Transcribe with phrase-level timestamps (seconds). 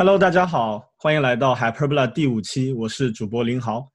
[0.00, 3.86] Hello，大家好，欢迎来到 Hyperbola 第五期，我是主播林豪。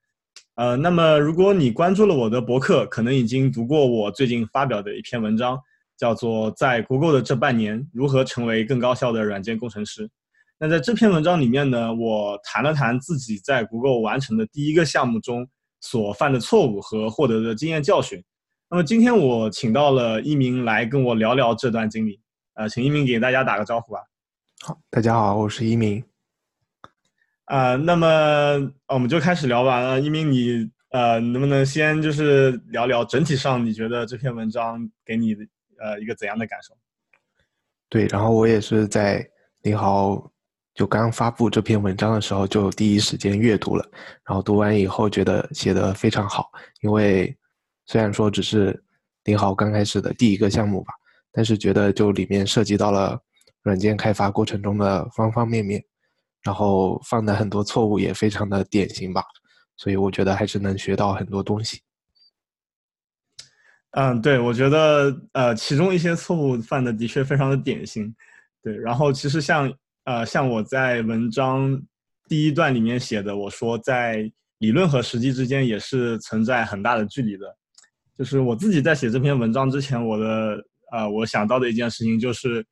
[0.53, 5.59] 呃，那么如果你关注了我的博客，可能已经读过我最近发表的一篇文章，
[5.97, 10.07] 叫做《在 Google 的这半年，如何成为更高效的软件工程师》。
[10.59, 15.47] 那在这篇文章里面呢，我谈了谈自己在 Google 完成的第一个项目中
[15.81, 18.23] 所犯的错误和获得的经验教训。
[18.69, 22.21] 那么今天我请到了一鸣来跟我聊聊这段经历。
[22.53, 24.01] 呃，请一鸣给大家打个招呼吧。
[24.65, 26.03] 好，大家好，我是一鸣。
[27.43, 28.07] 啊，那么
[28.87, 29.77] 我们就开始聊吧。
[29.77, 35.45] 呃，一鸣，你呃，能不能先就是聊聊整体上你觉得这篇文章给你的
[35.77, 36.75] 呃一个怎样的感受？
[37.89, 39.23] 对，然后我也是在
[39.61, 40.31] 林豪
[40.73, 43.87] 就刚发布这篇文章的时候就第一时间阅读了，
[44.27, 46.49] 然后读完以后觉得写的非常好。
[46.81, 47.37] 因为
[47.85, 48.83] 虽然说只是
[49.25, 50.91] 林豪刚开始的第一个项目吧，
[51.31, 53.21] 但是觉得就里面涉及到了。
[53.65, 55.83] 软件开发过程中的方方面面，
[56.43, 59.23] 然后犯的很多错误也非常的典型吧，
[59.75, 61.81] 所以我觉得还是能学到很多东西。
[63.93, 68.13] 嗯，对，我觉得呃，其中一些错误犯的的确非常的典型。
[68.61, 71.81] 对，然后其实像呃，像我在文章
[72.27, 77.47] 第一段里面写的，我说在理论和实际之间也是存在很大的距离的。
[78.15, 82.63] 就是我自己在写这篇文章之前，我的呃，我想到的一件事情就是。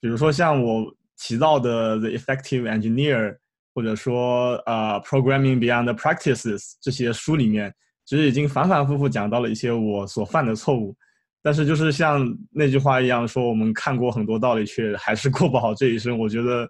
[0.00, 3.32] 比如说像我提到的《The Effective Engineer》，
[3.74, 7.72] 或者说呃《Programming Beyond Practices》这些书里面，
[8.06, 10.96] 其实已经反反复复讲到了一些我所犯的错误。
[11.42, 16.18] 但是就是像那句话一样，说我们看过很多道理，却还是过不好这一生。
[16.18, 16.68] 我觉得，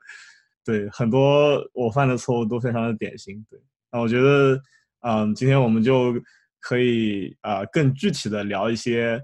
[0.65, 3.45] 对很多我犯的错误都非常的典型。
[3.49, 3.59] 对，
[3.93, 4.61] 那我觉得，
[5.01, 6.15] 嗯，今天我们就
[6.61, 9.21] 可以啊更具体的聊一些。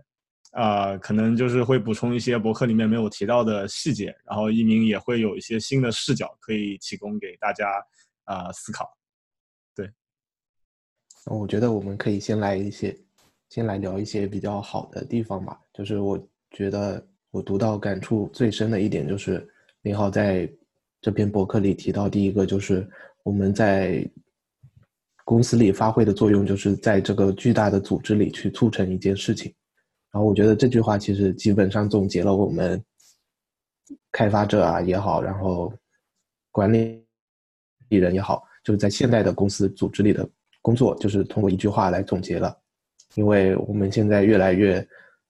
[0.57, 7.67] 啊，可能就是会补充一些博客里面没有提到的细节，然后一鸣也会有一些新的视角可以提供给大家
[8.25, 8.91] 啊思考。
[9.75, 9.91] 对，
[11.27, 12.99] 我觉得我们可以先来一些，
[13.51, 15.61] 先来聊一些比较好的地方吧。
[15.75, 16.19] 就是我
[16.53, 19.47] 觉得我读到感触最深的一点，就是
[19.83, 20.51] 林浩在
[21.03, 22.89] 这篇博客里提到，第一个就是
[23.25, 24.11] 我们在
[25.27, 29.55] 公司里发挥的作用，就是在这个巨大的组织里去促成一件事情。
[30.17, 32.83] 然后我觉得这句话其实基本上总结了我们
[34.11, 35.71] 开发者啊也好，然后
[36.51, 37.05] 管理
[37.91, 40.27] 人也好，就是在现代的公司组织里的
[40.63, 42.59] 工作，就是通过一句话来总结了。
[43.15, 44.83] 因为我们现在越来越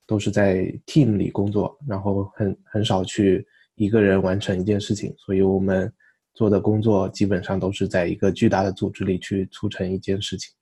[0.07, 5.93] 都是在 team 里工作，然后很很少去一个人完成一件事情，所以我们
[6.33, 10.55] 做的工作基本上都是在一个巨大的组织里去促成一件事情。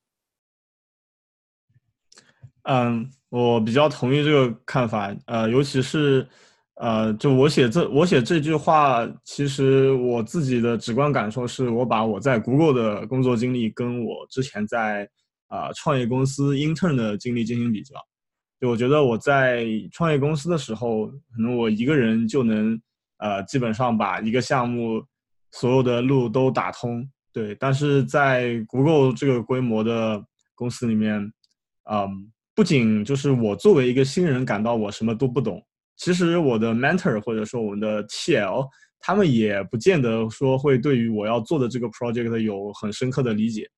[2.62, 3.10] 嗯。
[3.36, 6.24] 我比较同意这个看法，呃，尤其是，
[6.76, 15.10] 呃，就我写这我写这句话，其实我自己的直观感受是，我把我在 Google 的工作经历跟我之前在
[15.48, 17.96] 啊创业公司 intern 的经历进行比较，
[18.60, 22.80] 就我觉得我在创业公司的时候，可能我一个人就能，
[23.18, 25.04] 呃，基本上把一个项目
[25.50, 30.24] 所有的路都打通，对，但是在 Google 这个规模的
[30.54, 31.32] 公司里面，
[31.90, 32.30] 嗯。
[32.54, 35.60] 不仅就是我作为一个新人感到我什么都不懂，
[35.96, 38.68] 其实我的 mentor 或者说我们的 TL
[39.00, 43.68] 他们也不见得说会对于我要做的这个 project 有很深刻的理解，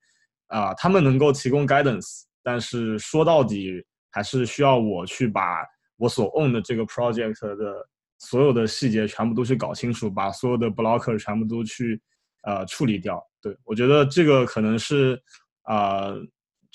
[0.48, 5.64] 啊，他们能够提供 guidance，但是说到底还是需要我去把
[5.96, 7.88] 我所 own 的这个 project 的
[8.18, 11.98] 所有的细节全部都去搞清楚，把所有的 blocker 全部都去
[12.42, 13.22] 呃处理掉。
[13.40, 15.18] 对我觉得这个可能是
[15.62, 16.12] 啊。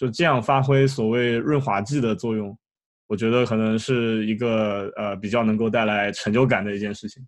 [0.01, 2.57] 就这样发挥所谓润滑剂的作用，
[3.05, 7.23] 我觉得可能是一个呃比较能够带来成就感的一件事情。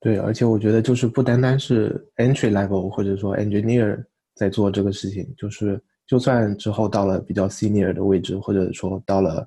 [0.00, 4.02] 对，而且我觉得就是不单单是 entry level 或者说 engineer
[4.34, 9.46] 在做这个事情，就是就算之后到了比较 senior 的位置，或者说到了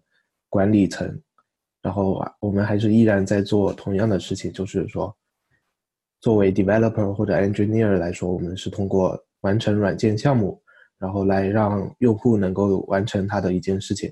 [0.49, 1.19] 管理层，
[1.81, 5.11] 然后我们还是依然在做同样的事情，就是说
[6.21, 10.61] 作为 developer 或者 engineer 来说，我们是通过完成软件项目。
[10.97, 14.11] 然后来让用户能够完成他的一件事情，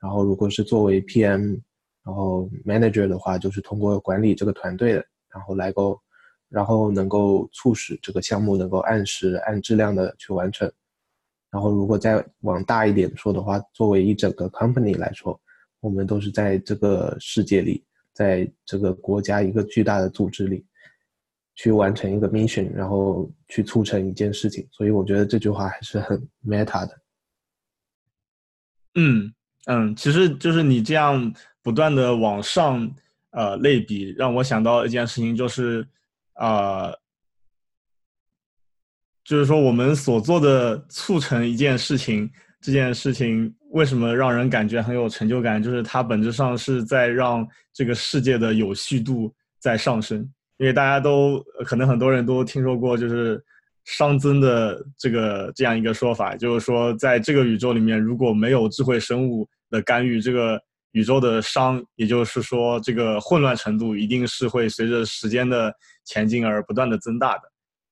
[0.00, 1.60] 然后如果是作为 PM，
[2.04, 5.98] 然后 Manager 的话，就是通过管理这个团队的，然后来够，
[6.48, 10.70] 然后能够促使这个项目能够按时按质量的去完成。
[11.50, 15.40] 然后如果再往大一点说的话，作为一整个 Company 来说，
[15.80, 20.66] 我们都是在这个世界里，在这个国家一个巨大的组织里。
[21.54, 27.00] 去完成一个 mission，然后去促成一件事情，所以我觉得这句话还是很 meta 的。
[28.96, 29.32] 嗯
[29.66, 32.88] 嗯，其实就是你这样不断的往上
[33.30, 35.86] 呃类比，让我想到一件事情，就是
[36.34, 36.92] 呃
[39.24, 42.30] 就是说我们所做的促成一件事情，
[42.60, 45.62] 这件事情为什么让人感觉很有成就感？
[45.62, 50.30] 就是它本质上是在让这个世界的有序度在上升。
[50.64, 53.38] 因为大家都可能很多人都听说过，就是
[53.86, 60.58] 熵增的这个这样一个说法，就是说在这个宇宙里面，如果没有智慧生物的干预，这个
[60.92, 65.70] 宇宙的熵，也就是说这个混乱程度一定是会随着时间的
[66.02, 67.42] 前进而不断的增大的。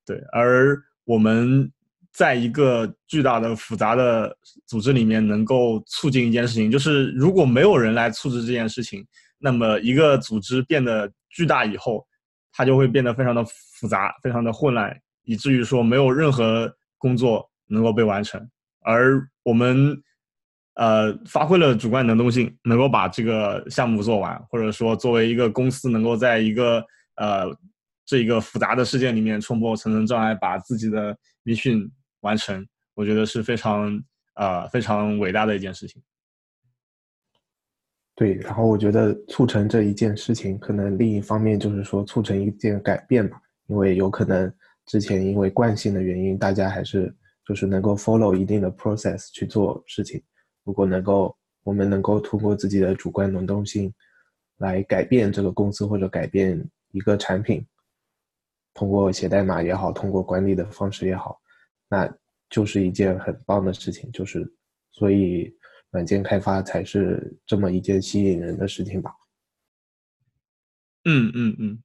[0.03, 0.75] 对，而
[1.05, 1.71] 我们
[2.11, 4.35] 在一个巨大的复杂的
[4.65, 9.05] 组织里面，能够促进一件事情，就是如果没有人来促使这件事情，
[9.37, 12.03] 那么一个组织变得巨大以后。
[12.53, 18.39] 它就会变得非常的复杂，非常的混乱，以至于说没有任何工作能够被完成。
[18.81, 19.99] 而我们，
[20.75, 26.85] 呃，发挥了主观能动性，能够把这个项目做完，或者说作为一个公司，能够在一个
[27.15, 27.45] 呃
[28.05, 31.89] 这一个复杂的世界里面冲破层层障碍，把自己的迷信
[32.21, 33.99] 完成，我觉得是非常
[34.35, 36.01] 呃非常伟大的一件事情。
[38.15, 44.53] 对，然后我觉得促成这一件事情，可能另一方面就是说促成一件改变吧，因为有可能
[44.85, 47.11] 之前因为惯性的原因，大家还是
[47.43, 50.21] 就是能够 follow 一定的 process 去做事情。
[50.63, 53.91] 如果能够，我们能够通过自己的主观能动性
[54.57, 57.65] 来改变这个公司或者改变一个产品，
[58.75, 61.41] 通过写代码也好，通过管理的方式也好，
[61.89, 62.07] 那
[62.47, 64.11] 就是一件很棒的事情。
[64.11, 64.47] 就是
[64.91, 65.51] 所以。
[65.93, 69.11] 软件开发才是这么一件吸引人的事情吧？
[71.05, 71.83] 嗯嗯嗯，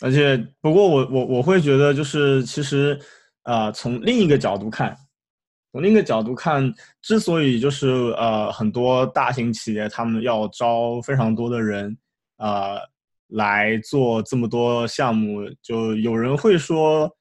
[0.00, 2.98] 而且不过我我我会觉得就是其实
[3.42, 4.96] 啊，从另一个角度看，
[5.70, 6.72] 从另一个角度看，
[7.02, 11.94] 之所以就是呃很多大型企业他们要招非常多的人
[12.36, 12.76] 啊
[13.26, 17.14] 来做这么多项目，就有人会说，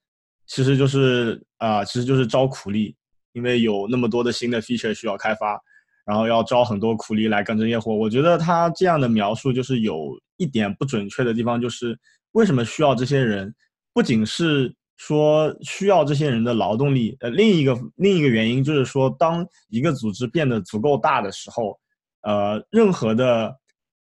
[0.46, 2.96] 其实就是啊其实就是招苦力，
[3.34, 5.62] 因为有那么多的新的 feature 需要开发。
[6.06, 11.98] 然后要招很多苦力来干这些活，我觉得他这样的描述就是有一点不准确的地方，就是
[12.32, 13.54] 为什么需要这些人？
[13.94, 21.78] 不仅是说需要这些人的劳动力，呃，另一个另一个原因就是说，当一个组织变得足够大的时候，
[22.22, 23.54] 呃，任何的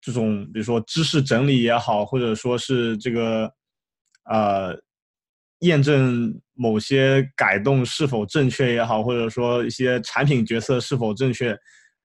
[0.02, 3.52] 这种，比如说知识整理也好，或者说是这个，
[4.30, 4.78] 呃，
[5.60, 11.58] 验证某些改动是否正确也好，或者说一些产品决策是否正确。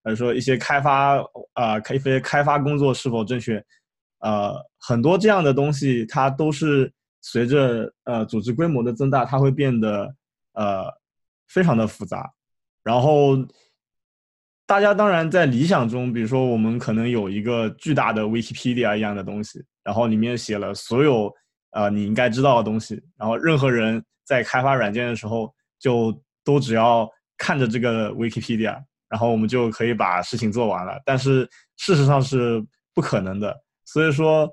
[0.04, 1.18] 或者说一些开发
[1.52, 3.64] 啊，开一些开发工作是否正确？
[4.20, 10.14] 呃，很多这样的东西，它都是随着呃组织规模的增大，它会变得
[10.52, 10.84] 呃
[11.48, 12.32] 非常的复杂。
[12.84, 13.36] 然后
[14.66, 21.32] 大家当然在理想中，比如说我们可能有一个巨大的 Wikipedia 一样的东西，然后里面写了所有
[21.70, 28.80] 呃你应该知道的东西，然后任何人在开发软件的时候，就都只要看着这个 Wikipedia。
[29.12, 32.64] 然后我们就可以把事情做完了，但是事实上是
[32.94, 33.54] 不可能的。
[33.84, 34.50] 所以说，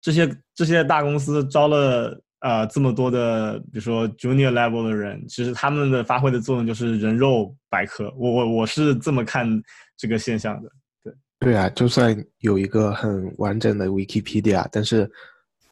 [0.00, 8.10] 这些这些大公司招了啊这么多的，比如说 junior level 的人，其实他们的发挥的作用就是人肉百科。
[8.16, 9.46] 我我我是这么看
[9.98, 10.70] 这个现象的。
[11.04, 15.10] 对对啊，就算有一个很完整的 Wikipedia，但是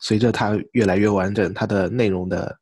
[0.00, 2.54] 随着它越来越完整，它的内容的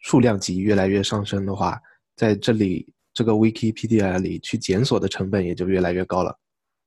[0.00, 1.80] 数量级越来越上升的话，
[2.14, 2.91] 在这里。
[3.14, 6.36] 这个 Wikipedia 里去检索的成本也就越来越高了，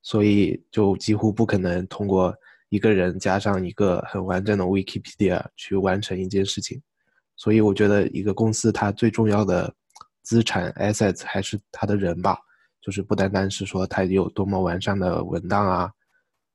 [0.01, 2.35] 所以就几乎不可能通过
[2.69, 6.81] 一个人加上一个很完整的 Wikipedia 去完成一件事情。
[7.35, 9.73] 所以我觉得一个公司它最重要的
[10.23, 12.37] 资产 assets 还是它的人吧，
[12.81, 15.91] 就是不单单是说它有多么完善的文档啊，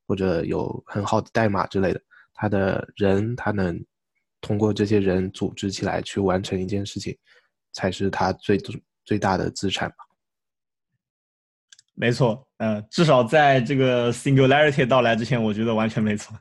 [0.07, 2.00] 或者有很好的代码之类的，
[2.35, 3.79] 它的人他能
[4.41, 7.17] 通过这些人组织起来去完成一件事情，
[7.73, 8.75] 才是它最重。
[9.04, 9.97] 最大的资产吧，
[11.95, 16.38] 没错，嗯，至少在这个 singularity 到来之前，我觉得完全没错。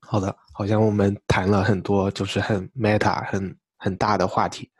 [0.00, 4.70] 好的，好像我们谈了很多，就是很 meta、很很大的话题。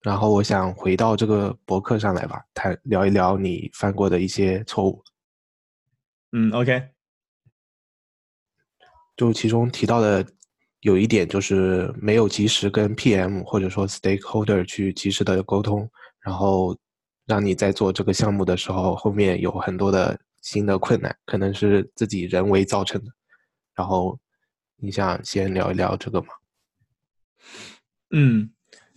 [0.00, 5.02] 然后我想回到这个博客上来吧，谈聊一聊你犯过的一些错误。
[6.32, 6.90] 嗯，OK，
[9.16, 10.24] 就其中提到的。
[10.84, 15.88] 有一点就是没有及时跟 PM 或者说 stakeholder 去及时的沟通，
[16.20, 16.76] 然后
[17.24, 23.10] 让你在做这个项目的时候，后面有很多的新的困难，可能是自己人为造成的。
[23.74, 24.18] 然后
[24.76, 26.26] 你想先聊一聊这个吗？
[28.10, 28.50] 嗯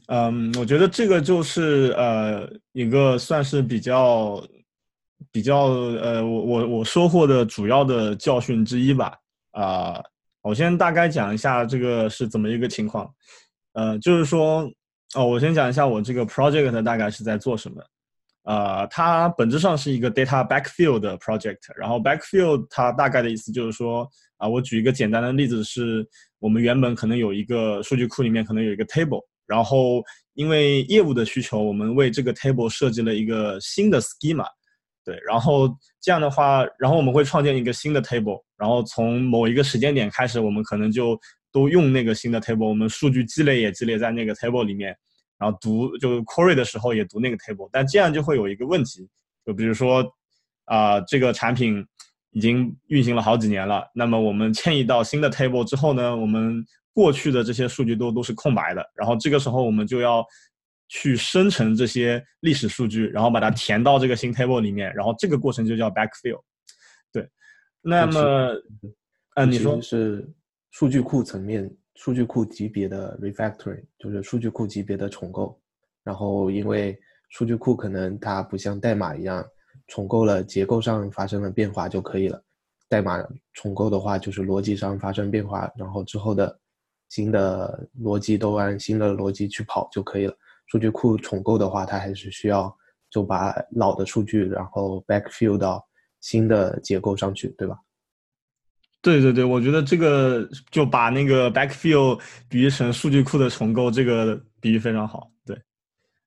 [0.07, 4.45] 嗯，我觉得这个就是呃一个算是比较
[5.31, 9.17] 比较呃我我我收获的主要的教训之一吧
[9.51, 10.03] 啊。
[10.47, 13.13] 我先大概讲一下这个是怎么一个情况，
[13.73, 14.61] 呃，就是说，
[15.13, 17.83] 哦，我先讲一下我这个 project 大概是在做什么。
[18.43, 21.57] 呃，它本质上是一个 data backfill 的 project。
[21.75, 26.07] 然后 backfill 它大概的意思就是说，啊，我举一个简单的例子，是
[26.39, 30.01] 我们原本可能有一个数据库里面可能有一个 table，然后
[30.35, 34.45] 因为业务的需求，我们为这个 table 设计了一个新的 schema。
[35.03, 35.67] 对，然后
[36.01, 41.19] 这样的话，然后我们会创建一个新的 table，然后从某一个时间点开始，我们可能就
[41.51, 44.95] 都用那个新的 table，我们数据积累也积累在那个 table 里面，
[45.37, 49.07] 然后读就 query 的时候也读那个 table，但这样就会有一个问题，
[49.45, 50.03] 就比如说
[50.65, 51.85] 啊，这个产品
[52.31, 60.25] 已经运行了好几年了，那么我们迁移到新的 table 之后呢，我们过去的这些数据都都是空白的，然后这个时候我们就要。
[60.89, 66.41] 去生成这些历史数据，然后把它填到这个新 table 里面，然后这个过程就叫 backfill。
[67.11, 67.27] 对，
[67.81, 68.21] 那么，
[69.35, 70.27] 嗯，你说是
[70.71, 75.59] 数据库层面、数据库级别的 refactoring，就是数据库级别的重构。
[76.03, 76.97] 然后，因为
[77.29, 79.45] 数据库可能它不像代码一样，
[79.87, 82.41] 重构了结构上发生了变化就可以了。
[82.89, 83.21] 代码
[83.53, 86.59] 重构的话，就是逻辑上发生变化，然后之后的
[87.09, 90.33] 新的逻辑都按新的逻辑去跑就可以了。
[90.67, 92.73] 数据库重构的话，它还是需要
[93.09, 95.86] 就把老的数据然后 backfill 到
[96.27, 97.77] 新的结构上去，对吧？
[99.01, 102.19] 对对对，我觉得这个就把那个 backfill
[102.49, 105.31] 比喻成数据库的重构，这个比喻非常好。
[105.45, 105.57] 对，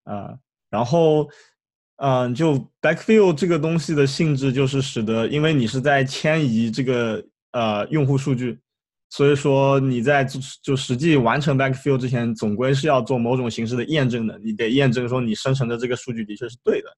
[0.05, 0.35] 啊，
[0.71, 1.29] 然后，
[1.97, 8.59] 嗯，就 backfill 这个东西的性质就是使得，因为你是在迁移这个呃用户数据。
[9.11, 10.25] 所以说你在
[10.63, 14.39] 就实际完成 backfill 之前，总归是要做某种形式的验证的。
[14.39, 16.89] 你得验证说你生成的这个数据的确是对的，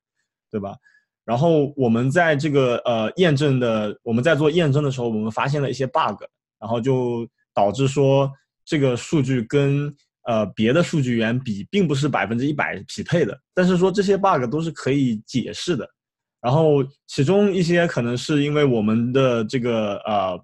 [0.52, 0.76] 对吧？
[1.24, 6.22] 然后我们在这个呃验证的，我们在做验证的时候，我们发现了一些 bug，
[6.60, 8.30] 然后就导致说
[8.64, 9.94] 这个数据跟
[10.26, 13.38] 呃别的数据源比，并不是百分之一百匹配的。
[13.54, 15.88] 但是说这些 bug 都是可以解释的。
[16.40, 20.38] 然后其中一些可能是因为我们的这个呃。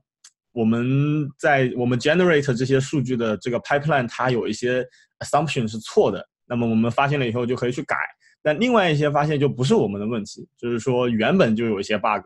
[0.52, 4.85] 我们在我们 generate 这些数据的这个 pipeline，它有一些
[5.20, 6.26] assumption 是错的。
[6.47, 7.94] 那么我们发现了以后就可以去改。
[8.49, 12.25] 但另外一些发现就不是我们的问题，就是说原本就有一些 bug。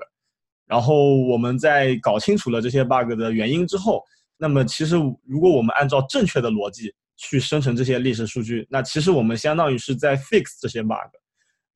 [0.66, 4.02] 然后我们在搞清楚了这些 bug 的原因之后，
[4.36, 4.94] 那么其实
[5.26, 11.10] 如果我们按照正确的逻辑去生成这些历史数据，那其实我们相当于是在 fix 这些 bug。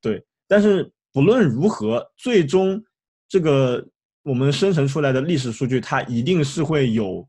[0.01, 2.81] 对，但是不论如何，最终
[3.29, 3.85] 这个。
[4.29, 7.25] 我们生成出来的历史数据，它一定是会有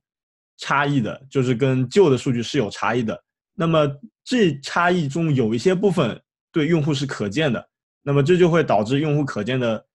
[0.58, 3.24] 差异的，就是跟旧的数据是有差异的。
[3.54, 3.88] 那么
[4.24, 6.20] 这差异中有一些部分
[6.58, 7.70] 对用户是可见的，
[8.04, 9.86] 那么这就会导致用户可见的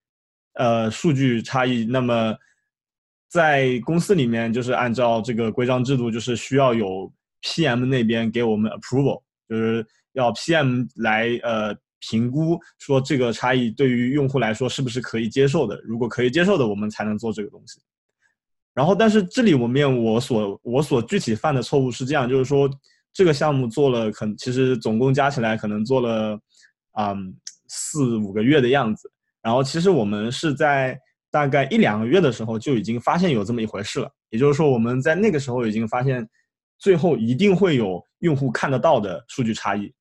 [0.54, 1.84] 呃数据差异。
[1.84, 2.34] 那么
[3.28, 11.76] 在公司里面，就是按照这个规章制度，就是需要有 PM 那边给我们 approval，就是要 PM 来呃。
[12.10, 15.80] 评估说这个差异对于用户来说是不是可以接受的？
[15.84, 17.80] 如果可以接受的，我们才能做这个东西。
[18.74, 22.68] 然后，但是这里我面我所我所具体犯的错误是这样，就是说
[23.12, 26.36] 这个项目做了，可其实总共加起来可能做了
[26.92, 27.14] 啊
[27.68, 29.10] 四五个月的样子。
[29.42, 30.98] 然后，其实我们是在
[31.30, 34.10] 大概一两个月的时候就已经发现有这么一回事了。
[34.30, 36.26] 也就是说，我们在那个时候已经发现，
[36.78, 39.92] 最后一定会有用户看得到的数据差异。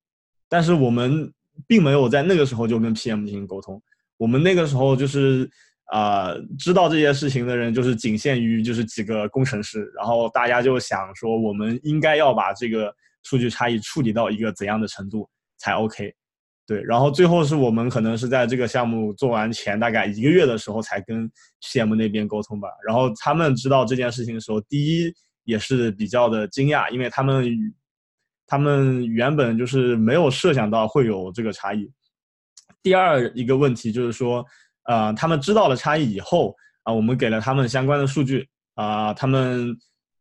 [0.47, 1.31] 但是我们。
[1.67, 3.79] 并没有在那个时候就跟 PM 进行沟通，
[4.15, 5.47] 我们那个时候就是
[5.91, 12.91] 啊，知道这些事情的人就是仅限于就是几个工程师，然后大家就想说，我们应该要把这个
[13.23, 16.15] 数据差异处理到一个怎样的程度才 OK？
[16.71, 21.29] 对，然后最后是我们可能是在这个项目做完前大概一个月的时候才跟
[21.61, 25.13] CM 那边沟通吧，然后他们知道这件事情的时候，第一
[25.43, 27.45] 也是比较的惊讶，因为他们。
[28.47, 31.89] 他们原本就是没有设想到会有这个差异。
[32.83, 34.45] 第二一个问题就是说，
[34.89, 39.73] 呃，他们知道了差异以后，啊，我们给了他们相关的数据，啊，他们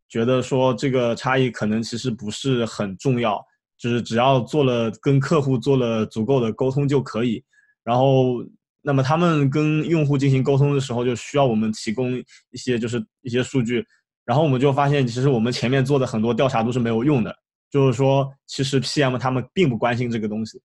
[0.08, 3.44] 觉得说这个差异可能其实不是很重要，
[3.80, 7.42] 就是只要做了跟客户做了足够的沟通就可以。
[7.82, 8.44] 然后，
[8.82, 12.12] 那么他们跟用户进行沟通的时候，就需要我们提供
[12.50, 13.84] 一些就是一些数据，
[14.26, 17.34] 然后我们就发现，其实我们前面做的很多调查都是没有用的。
[17.70, 20.60] 就是说，其实 PM 他们并不关心这个东西。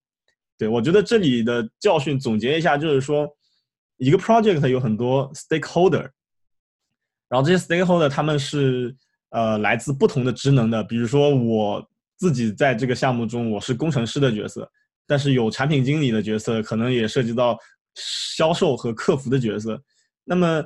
[0.58, 3.28] 对我觉得这里的教训总结一下，就是说，
[3.98, 6.10] 一个 project 有很多 stakeholder，
[7.30, 8.96] 然后这些 stakeholder 他们是
[9.30, 10.84] 呃来自不同的职能的。
[10.84, 14.70] 比如说我自己在这个项目中，我是工程师的角色，
[15.06, 17.58] 但是有产品经理的角色，可能也涉及到
[17.96, 19.82] 销售和客服的角色。
[20.24, 20.64] 那么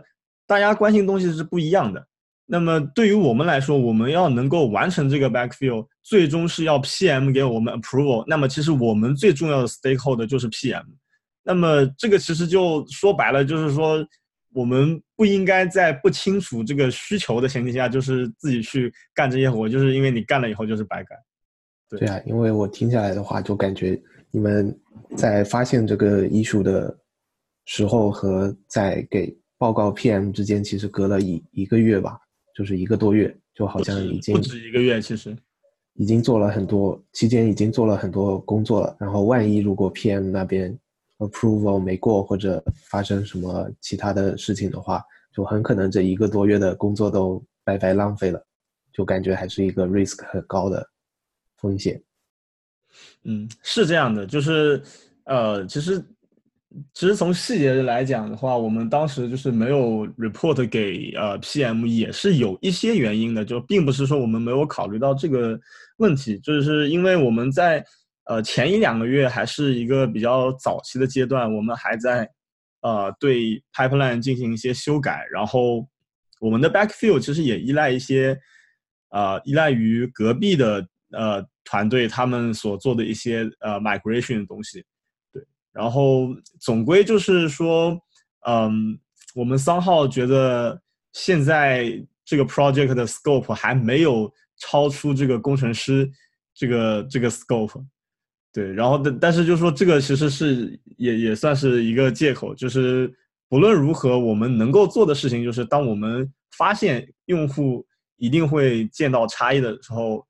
[0.48, 2.06] 大家关心东西是不一样的。
[2.52, 8.24] 那么对于我们来说，我们要能够完成这个 backfill，最终是要 PM 给我们 approval。
[8.28, 10.84] 那么其实我们最重要的 stakeholder 就是 PM。
[11.44, 14.04] 那么这个其实就说白了，就是说
[14.52, 21.16] 我们不应该在不清楚这个需求的前提下，就是自己去干这些活，就是因为你干了以后就是白干。
[21.90, 24.00] 对啊，因为我听下来的话，就感觉
[24.32, 24.78] 你们
[25.16, 26.96] 在发现这个艺术的
[27.66, 32.20] 时候和在给报告 PM 之间，其实隔了一一个月吧。
[32.56, 35.34] 就是一个多月，就好像已经不止一个月，其实
[35.94, 38.98] 已经做了很多，期间已经做了很多工作了。
[39.00, 40.78] 然后万一如果 PM 那边
[41.20, 45.02] approval 没过，或者发生什么其他的事情的话，
[45.34, 48.46] 就很可能这一个多月的工作都白白浪费了。
[48.92, 50.86] 就感觉还是一个 risk 很高的
[51.60, 52.02] 风险。
[53.24, 54.82] 嗯，是这样的，就是
[55.26, 56.04] 呃，其实。
[56.94, 65.60] 其实从细节来讲的话，我们当时就是没有 report 给呃 PM，也是有一些原因的，就并不是说我们没有考虑到这个
[65.98, 67.84] 问题，就是因为我们在
[68.26, 72.30] 呃前一两个月还是一个比较早期的阶段，我们还在
[72.82, 75.88] 呃对 pipeline 进行一些修改，然后
[76.40, 78.40] 我们的 backfill 其实也依赖一些
[79.10, 84.84] 呃依赖于隔壁的呃团队他们所做的一些呃 migration 的东西。
[85.32, 87.98] 对然后总归就是说，
[88.48, 89.00] 嗯，
[89.36, 90.82] 我们三号觉得
[91.14, 96.10] 现在这个 project 的 scope 还没有超出这个工程师
[96.56, 97.84] 这个这个 scope，
[98.52, 98.74] 对。
[98.74, 103.14] 然后但但是就是说这个其实是也也算是一个借口，就是
[103.48, 107.86] 不论如何，我们能够做的事情就是，当我们发现用户
[108.18, 110.28] 一定会见到差异的时候。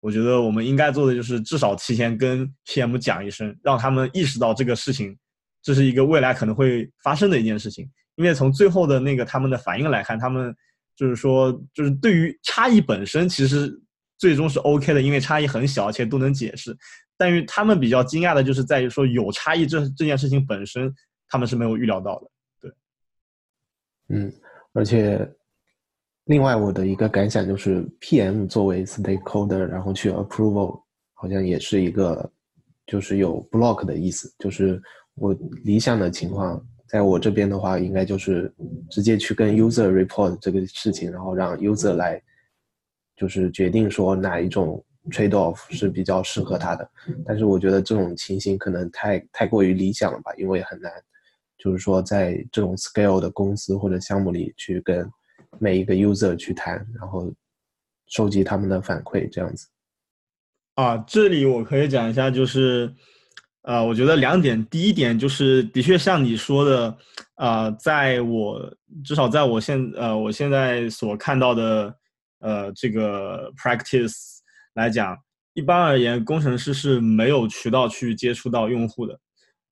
[0.00, 5.14] 我觉得我们应该做的就是至少提前跟 PM 讲一声，让他们意识到这个事情，
[5.62, 7.86] 这是一个未来可能会发生的一件事情。
[8.14, 10.54] 因为从最后的那个他们的反应来看，他们
[10.96, 13.70] 就是说，就是对于差异本身其实
[14.16, 16.76] 最终是 OK 的，因为差异很小，而且都能解释。
[17.18, 20.90] 但于他们比较惊讶的就是在于说有差异这这件事情本身，
[21.28, 22.30] 他们是没有预料到的。
[22.62, 22.72] 对，
[24.08, 24.32] 嗯，
[24.72, 25.30] 而且。
[26.26, 30.80] 另外，我的一个感想就是，PM 作为 stakeholder，然后去 approval，
[31.14, 32.30] 好像也是一个，
[32.86, 34.32] 就是有 block 的意思。
[34.38, 34.80] 就是
[35.14, 38.52] 我理想的情况，在我这边的话，应该就是
[38.90, 42.22] 直接去跟 user report 这个事情，然后让 user 来，
[43.16, 46.88] 就是决定说哪一种 trade off 是比较适合他的。
[47.24, 50.92] 但是我觉得这种情形可能太太过于理想了吧，因为很难，
[51.58, 55.10] 就是说在这种 scale 的公司或者项目里去跟。
[55.58, 57.32] 每一个 user 去谈，然后
[58.06, 59.66] 收集他们的反馈，这样子。
[60.74, 62.94] 啊，这里我可以讲一下，就是，
[63.62, 64.64] 呃，我觉得两点。
[64.66, 66.96] 第一点就是，的确像你说的，
[67.34, 71.94] 啊，在我至少在我现呃我现在所看到的，
[72.38, 74.38] 呃，这个 practice
[74.74, 75.14] 来讲，
[75.52, 79.20] 一般而言，工程师是没有渠道去接触到用户的，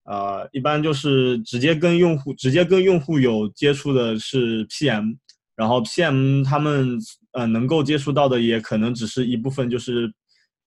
[0.05, 5.17] 呃，一般就是直接跟用户直接跟用户有接触的是 PM。
[5.59, 6.97] 然后 PM 他们
[7.33, 10.09] 呃能够接触到的也可能只是一部分，就是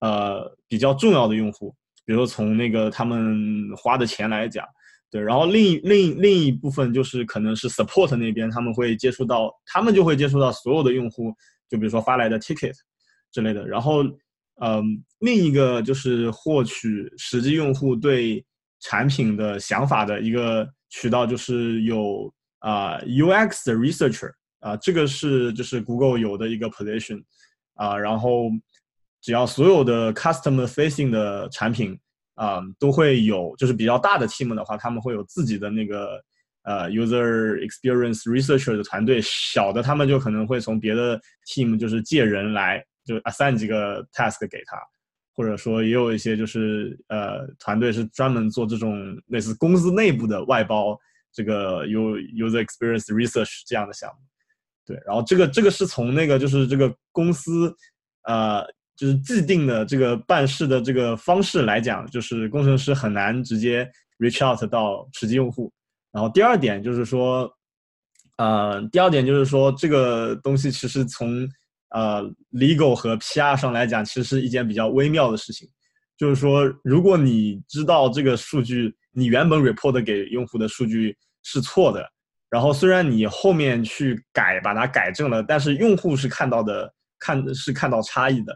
[0.02, 1.74] 呃比较重要的用户，
[2.06, 4.66] 比如说从那个他们花的钱来讲，
[5.10, 5.22] 对。
[5.22, 11.34] 然后另另另一部分就是可能是 support 那边他们会接触到，他们就会接触到所有的用户，
[11.70, 12.76] 就比如说发来的 ticket
[13.32, 13.66] 之类的。
[13.66, 14.04] 然后
[14.62, 18.46] 嗯另一个就是获取实际用户对
[18.82, 24.32] 产品的想法的一个渠道，就是有啊 UX 的 researcher。
[24.62, 27.22] 啊，这个是就是 Google 有的一个 position，
[27.74, 28.50] 啊，然后
[29.20, 32.00] 只要所有的 customer facing 的产品
[32.36, 36.24] 啊都会有，就是比较大的 team 的话，他们会有自己的那个
[36.64, 44.78] 呃 user experience researcher 的团队，小的他们就可能会从别的 team 就是借人来就 assign 几个 task 给他，
[45.34, 50.96] 或者说也有一些就是呃团队是专门做这种类似公司内部的外包
[51.34, 54.31] 这个 u user experience research 这样的项目。
[54.92, 57.74] 对，然后这个这个是从那个就是这个公司，
[58.24, 58.62] 呃，
[58.98, 65.72] 就是既定的这个办事的这个方式来讲，就是工程师很难直接 reach out 到实际用户。
[66.12, 67.50] 然后第二点就是说，
[68.38, 71.48] 呃，第二点就是说这个东西其实从
[71.92, 75.70] 呃 legal 和 PR 上来讲，其实是一件比较微妙的事情。
[76.18, 82.06] 就是说，如果你知道这个数据，你原本 report 给用户的数据是错的。
[82.52, 88.54] 然后虽然你后面去改把它改正了，但是用户是看到的，看是看到差异的。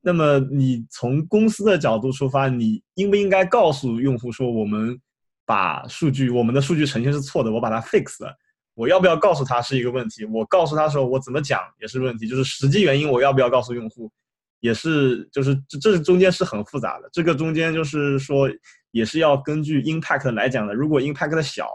[0.00, 4.98] 那么你从公司的角度出发，你应不应该告诉用户说，我们
[5.44, 8.36] 把数据，我们的数据呈现是错的，我把它 fix 了，
[8.74, 14.10] 我要不要告诉他是一个问题，我告诉他的时候我怎么讲也是问题，就是实际原因我要不要告诉用户，
[14.58, 18.50] 也是就是这这中间是很复杂的，这个中间就是说
[18.90, 20.74] 也是要根据 impact 来讲的。
[20.74, 21.68] 如果 impact 小，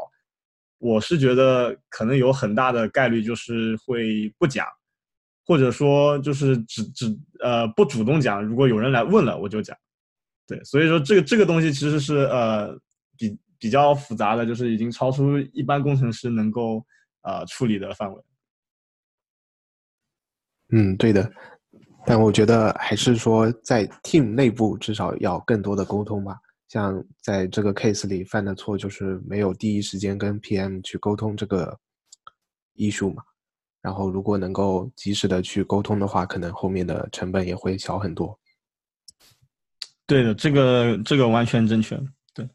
[0.81, 4.65] 我是觉得可能有很大的概率就是会不讲，
[5.45, 7.05] 或者说就是只只
[7.39, 9.77] 呃不主动讲，如果有人来问了我就讲。
[10.47, 12.75] 对，所以说这个这个东西其实是呃
[13.15, 16.83] 比比较复杂的，就是已经超出一般工程师能够
[17.21, 18.21] 呃处理的范围。
[20.73, 21.31] 嗯，对的，
[22.05, 26.37] 但我觉得还是说在 team 内部至少要更多的沟通吧。
[26.71, 31.77] 像在这个 case 里犯的错就是没有第一时间跟 PM 去沟通这个
[32.77, 33.21] issue 嘛。
[33.81, 38.39] 然后如果能够及时的去沟通的话，可能后面的成本也会小很多。
[40.07, 42.01] 对的，这个这个完全正确。
[42.33, 42.47] 对。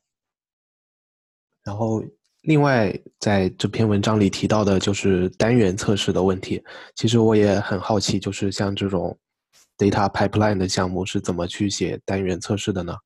[1.62, 2.02] 然后，
[2.40, 6.64] 另外在这篇文章里提到的就是单元测试的问题。
[6.94, 9.18] 其实我也很好奇，就是像这种
[9.76, 12.96] data pipeline 的项目是怎么去写单元测试的呢？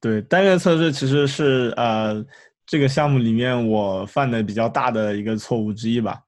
[0.00, 2.24] 对，单元测试其实是呃
[2.66, 6.20] 这个项目里面我犯的比较大的一个错误之一吧。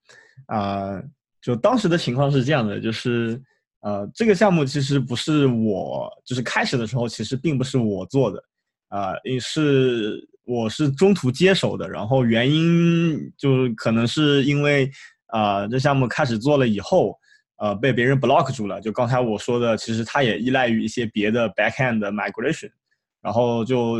[0.46, 1.00] 啊，
[1.42, 3.40] 就当时的情况是这样的，就是。
[3.83, 8.38] 呃，这个项目其实不是我，就是开始的时候其实并不是我做的，
[8.88, 14.90] 啊，也是我是中途接手的，然后原因就是可能是因为
[15.28, 17.18] 啊，这项目开始做了以后，
[17.56, 18.78] 呃，被别人 block 住了。
[18.83, 22.70] 就刚才我说的，其实它也依赖于一些别的 backend migration，
[23.22, 23.98] 然后就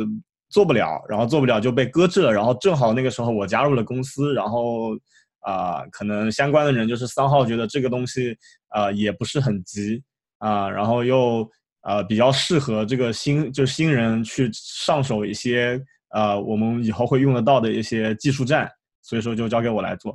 [0.48, 2.33] 做不了，然后做不了就被搁置了。
[2.33, 4.96] 然后正好那个时候我加入了公司，然后。
[5.42, 8.37] 啊，可能相关的人就是三号，觉得这个东西
[8.68, 10.02] 啊也不是很急
[10.37, 11.48] 啊，然后又
[11.80, 15.80] 呃比较适合这个新就新人去上手一些
[16.11, 20.14] 呃我们以后会用得到的一些技术栈，所以说就交给我来做。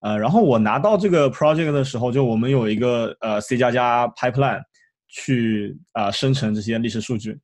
[0.00, 4.62] 呃，然后我拿到这个 project 的时候，就我们有一个呃 C 加加 pipeline
[5.06, 7.38] 去啊生成这些历史数据，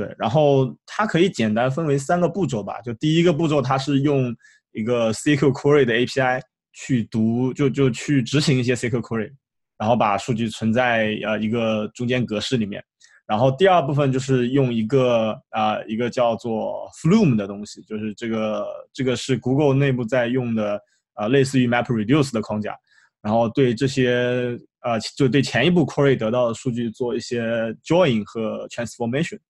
[0.00, 4.34] 对，然后它可以简单分为三个步骤吧，就第一个步骤它是用
[4.72, 6.40] 一个 SQL query 的 API。
[6.72, 9.28] 去读就就去执行一些 SQL query，
[9.76, 12.80] 然后把数据存在呃一个中间格式里面，
[13.26, 20.80] 然后第二部分就是用一个啊一个叫做 Flume 的东西，就是这个这个是 Google 内部在用的
[21.14, 22.78] 啊类似于 MapReduce 的框架，
[23.20, 27.42] 然后对这些呃就对前一步 query 得到的数据做一些
[27.84, 29.40] join 和 transformation，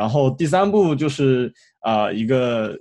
[0.00, 2.78] 然后第三步就是啊一个。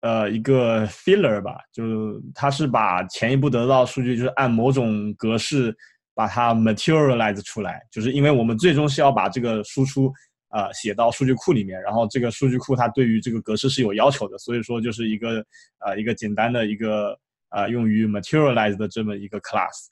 [0.00, 5.76] 呃，一个 filler 吧，就是它是把前一步得到数据，就是按某种格式
[6.14, 10.08] 把它 materialize 出来，就是因为我们最终是要把这个输出
[10.50, 15.44] 啊写到数据库里面，然后这个数据库它对于这个格式是有要求的，所以说就是一个
[15.84, 17.18] 呃一个简单的一个
[17.50, 19.88] 呃用于 materialize 的这么一个 class。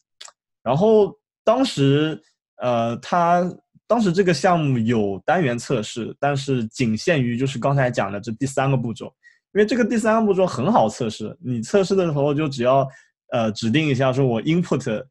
[0.62, 2.22] 然后当时
[2.58, 3.42] 呃它
[3.86, 9.06] 当时这个项目有单元测试，但是仅限于就是刚才讲的这第三个步骤。
[9.54, 12.86] 因为这个第三个步骤很好测试，你测试的时候就只要
[13.32, 15.02] 呃指定一下，说我 input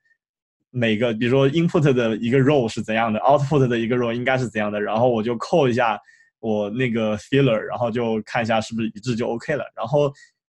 [0.69, 5.99] 每个，比如说 input 的一个 row 是怎样的，output 的一个 row 应该是怎样的，然后我就扣一下
[6.39, 9.63] 我那个 filler，然后就看一下是不是一致就 OK 了。
[9.75, 10.13] 然后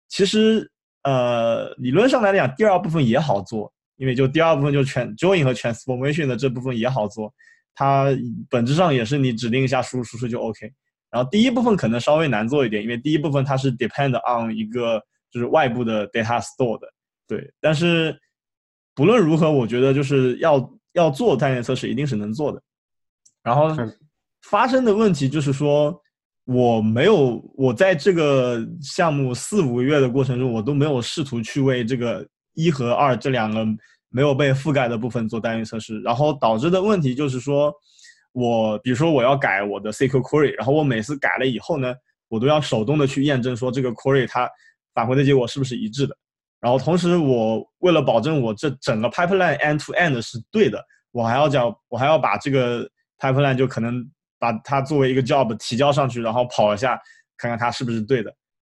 [0.08, 0.68] 其实
[1.04, 7.32] 呃理论上来讲，第二部分也好做，因为就第二部分就全 join 和 transformation 的这部分也好做，
[7.76, 8.06] 它
[8.50, 10.68] 本质上也是你指定一下输入输出就 OK。
[11.10, 16.88] 然后第一部分可能稍微难做一点，因为第一部分它是 depend on 一个就是外部的 data store 的，
[17.28, 17.52] 对。
[17.60, 18.18] 但是
[18.94, 22.60] 不论如何，我觉得就是要要做单元测试，一定是能做的。
[23.42, 23.68] 然后
[24.42, 25.96] 发生的问题就是说，
[26.44, 33.64] 我没有我在这个项目四五个月的过程中，我都没有试图去为这个一和二这两个
[34.16, 37.72] 没有被覆盖的部分做单元测试，然后导致的问题就是说。
[38.38, 41.94] 我比如说我要改我的 SQL query，然后我每次改了以后呢，
[42.28, 44.46] 我都要手动的去验证说这个 query 它
[44.92, 46.14] 返回的结果是不是一致的。
[46.60, 50.78] 然后同时我为了保证我这整个 pipeline end to end 是对的，
[51.12, 52.86] 我还要讲我还要把这个
[53.18, 54.06] pipeline 就可能
[54.38, 57.00] 把它作为一个 job 提交上去，然后跑一下
[57.38, 58.30] 看看它是不是对的。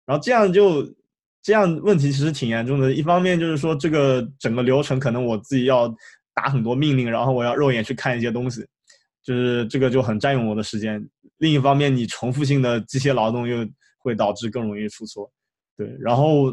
[0.07, 0.85] 然后这样就
[1.48, 2.92] 这样问题其实挺严重的。
[2.92, 5.88] 一方面就是说这个整个流程可能我自己要
[6.34, 8.66] 打很多命令，然后我要肉眼去看一些东西。
[9.22, 11.02] 就是这个就很占用我的时间。
[11.38, 15.32] 另一方面，你重复性的机械劳动又会导致更容易出错。
[15.74, 16.52] 对，然后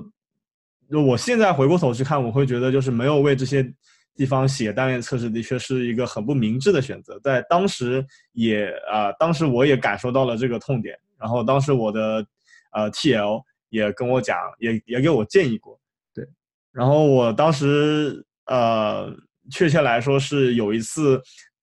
[0.90, 3.70] 就我现在回过头去看，我会觉得就是没有为这些
[4.16, 7.20] 地方写单元测试，的确是一个很不明智的选择。
[7.22, 10.98] 在当时也啊，当时我也感受到了这个痛点。
[11.20, 12.26] 然后当时我的
[12.72, 13.44] 呃 TL
[13.76, 13.92] 也。
[13.92, 15.80] 跟我讲，也也给我建议过。
[16.14, 16.26] 对，
[16.72, 19.14] 然后我当时呃，
[19.52, 21.22] 确切来说是有一次，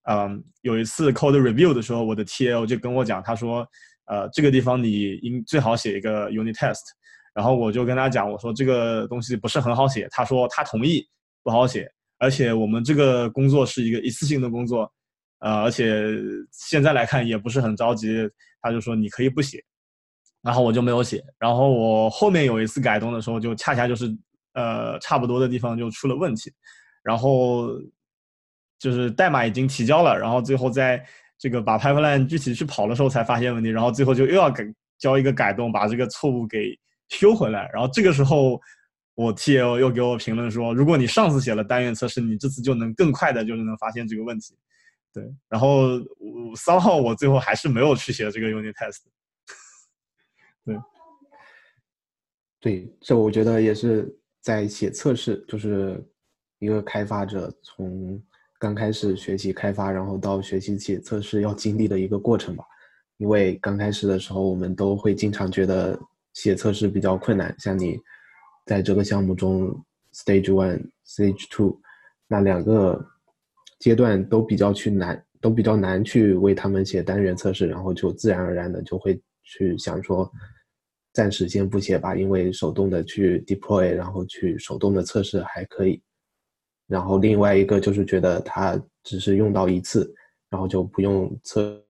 [0.08, 3.66] 嗯，有一次 code review 的时候，我的 TL 就跟我讲，他说，
[4.06, 6.82] 呃，这个地方你应最好写一个 unit test。
[7.34, 10.06] 然后我就跟他讲，我说这个东西不是很好写。
[10.10, 11.02] 他说他同意
[11.42, 14.92] 不好写，而且我们这个工作是一个一次性的工作，
[15.40, 16.04] 呃，而且
[16.50, 18.28] 现在来看也不是很着急。
[18.60, 19.58] 他就说你可以不写，
[20.42, 21.22] 然后我就没有写。
[21.38, 24.06] 然后我后面有一次改动的时候，就恰恰就是
[24.54, 26.52] 呃差不多的地方就出了问题，
[27.02, 27.68] 然后
[28.78, 31.04] 就是代码已经提交了，然后最后在
[31.38, 34.64] 这个把 pipeline 具体去跑的时候才发现问题，然后最后就又要改
[34.98, 36.78] 交一个改动，把这个错误给。
[37.08, 38.58] 修回来，然后这个时候，
[39.16, 44.56] 我 TL 又给我评论说，如果你上次写了单元测试，你这次就能更快的，就是能发现这个问题。
[45.12, 46.00] 对，然后
[46.56, 49.00] 三号我最后还是没有去写这个 unit test。
[50.64, 50.76] 对，
[52.60, 56.02] 对，这我觉得也是在写测试，就是
[56.58, 58.22] 一个开发者从
[58.58, 62.64] 刚开始学习开发，然后到学习写测试要经历的一个过程吧。
[63.18, 65.98] 因为刚开始的时候，我们都会经常觉得。
[66.34, 68.00] 写测试比较困难，像你
[68.64, 69.68] 在这个项目中
[70.14, 71.78] ，stage one、stage two
[72.26, 72.98] 那两个
[73.78, 80.24] 阶段都比较去难，都比较难去为他们写单元测试，然后就自然而然的就会去想说，
[81.12, 86.02] 暂时先不写吧，因为手动的去 deploy，然后去手动的测试还可以。
[86.86, 90.12] 然后另外一个就是觉得它只是用到一次，
[90.50, 91.82] 然后就不用测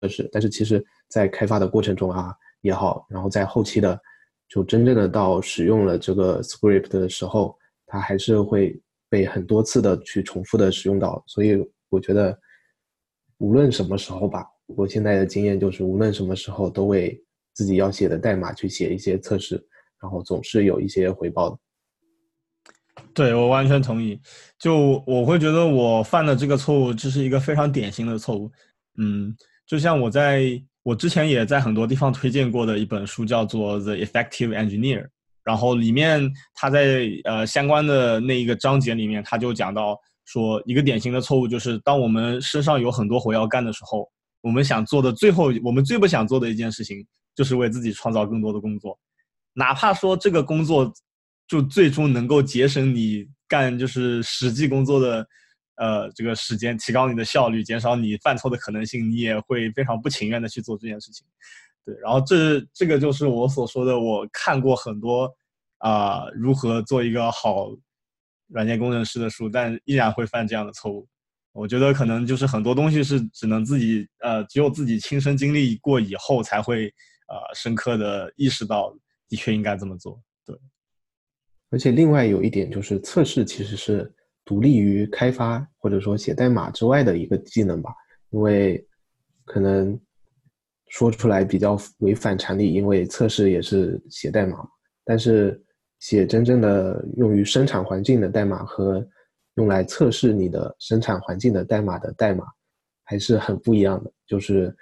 [0.00, 2.34] 测试，但是其实在开发的过程中啊。
[2.62, 3.98] 也好，然后在后期的，
[4.46, 11.24] 就真正的到使用了这个 script 的时候，它还是会被很多次的去重复的使用到。
[11.26, 11.56] 所以
[11.88, 12.38] 我觉得，
[13.38, 17.18] 无论什么时候吧，我现在的经验就是，无论什么时候都会
[17.54, 19.54] 自己要写的代码去写一些测试，
[20.00, 21.58] 然后总是有一些回报的。
[23.14, 24.20] 对我完全同意。
[24.58, 28.50] 就我会觉得我犯的这个错误，这是一个非常典型的错误。
[28.98, 29.34] 嗯，
[29.66, 30.62] 就像我在。
[30.82, 35.02] 我之前也在很多地方推荐过的一本书叫做《The Effective Engineer》，
[35.44, 44.10] 然后里面他在呃相关的那一个章节里面，他就讲到说，一个典型的错误就是当我们身上有很多活要干的时候，
[44.40, 47.06] 我们想做的最后，我们最不想做的一件事情，
[47.40, 48.98] 就是为自己创造更多的工作，
[49.54, 50.92] 哪怕说这个工作
[51.48, 55.26] 就最终能够节省你干就是实际工作的。
[55.76, 61.26] 呃，这个时间提高你的效率，减少你犯错的可能性，你也会非常不情愿的去做这件事情。
[61.86, 65.34] 对，然后这这个就是我所说的，我看过很多
[65.78, 67.74] 啊，如何做一个好
[68.48, 71.08] 软件工程师的书，但依然会犯这样的错误。
[71.52, 76.92] 我觉得可能就是很多东西是只能自己呃，只有自己亲身经历过以后，才会
[77.30, 78.94] 呃深刻的意识到，
[79.28, 80.20] 的确应该这么做。
[80.44, 80.54] 对，
[81.70, 84.12] 而且另外有一点就是测试其实是。
[84.42, 87.94] 独立于开发或者说写代码之外的一个技能吧，
[88.30, 88.84] 因为
[89.44, 89.96] 可能
[90.88, 94.66] 说出来比较违反常理，因为测试也是写代码，
[95.04, 95.62] 但是
[96.00, 99.06] 写真正的用于生产环境的代码和
[99.54, 102.44] 用来测试你的生产环境的代码的代码
[103.04, 104.10] 还是很不一样的。
[104.26, 104.74] 就是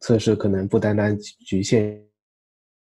[0.00, 2.00] 测试可能不单单局限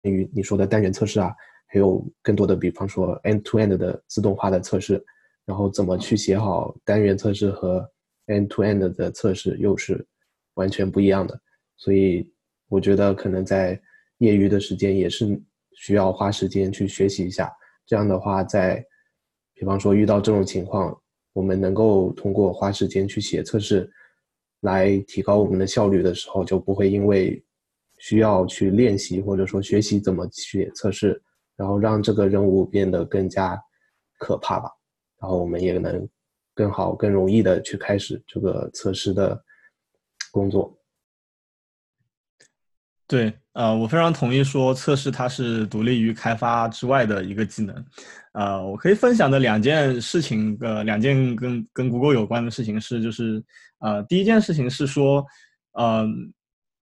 [0.03, 1.33] 于你说的单元测试啊，
[1.67, 5.03] 还有更多的，比方说 end-to-end 的自动化的测试。
[5.45, 7.83] 然后怎么去写好单元测试和
[8.27, 10.05] end-to-end 的测试又是
[10.53, 11.41] 完全不一样的，
[11.75, 12.31] 所以
[12.67, 13.81] 我觉得可能在
[14.19, 15.25] 业余的时间也是
[15.73, 17.51] 需要花时间去学习一下。
[17.87, 18.85] 这样的话，在
[19.55, 20.95] 比方说遇到这种情况，
[21.33, 23.89] 我们能够通过花时间去写测试
[24.61, 27.43] 来提高我们的效率的时候，就不会因为
[27.99, 31.21] 需要去练习或者说学习怎么去测试，
[31.55, 33.61] 然后让这个任务变得更加
[34.17, 34.69] 可怕吧。
[35.21, 36.07] 然后我们也能
[36.53, 39.41] 更好、更容易的去开始这个测试的
[40.31, 40.75] 工作。
[43.05, 47.85] 对，呃，我非常同意说测试它是独立于开发之外的一个技能。
[48.33, 53.43] 呃，我可以分享的两件事情，呃，两件跟跟 Google 有关的事情是，就是
[53.79, 55.25] 呃，第一件事情是说，
[55.73, 56.07] 呃，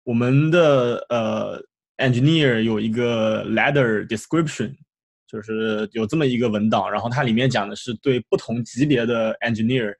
[0.04, 1.62] 我们的呃
[1.98, 4.76] engineer 有一个 ladder description。
[5.30, 9.94] 就是有这么一个文档，然后它里面讲的是对不同级别的 engineer，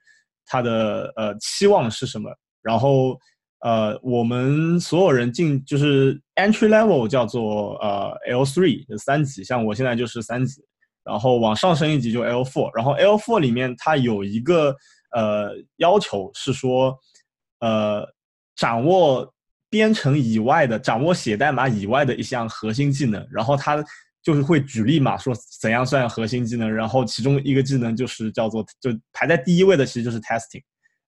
[0.46, 2.34] 他的呃期望是什么。
[2.62, 3.20] 然后
[3.60, 10.62] 呃我们所有人进就是 entry level 叫做呃 L three 三级，像我现在就是三级，
[11.04, 14.74] 然后往上升一级就 L four，然后 L four 里面它有一个
[15.12, 16.98] 呃要求是说
[17.60, 18.08] 呃
[18.56, 19.34] 掌握
[19.70, 23.84] 编程以外的，掌握写代码以外的一项核心技能，然后它。
[24.24, 30.62] 就是会举例嘛，说怎样算核心技能，然后其中一个技能就是叫做就排在第一位的，其实就是 testing。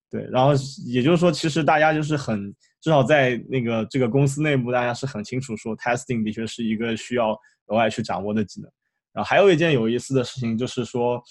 [0.09, 0.51] 对，然后
[0.85, 7.31] 也就是说，其实大家就是很至少在那个这个公司内部，大家是很清楚说 testing 的确是一个需要
[7.65, 8.71] 额外去掌握的技能。
[9.12, 11.21] 然后还有一件有意思的事情就是说，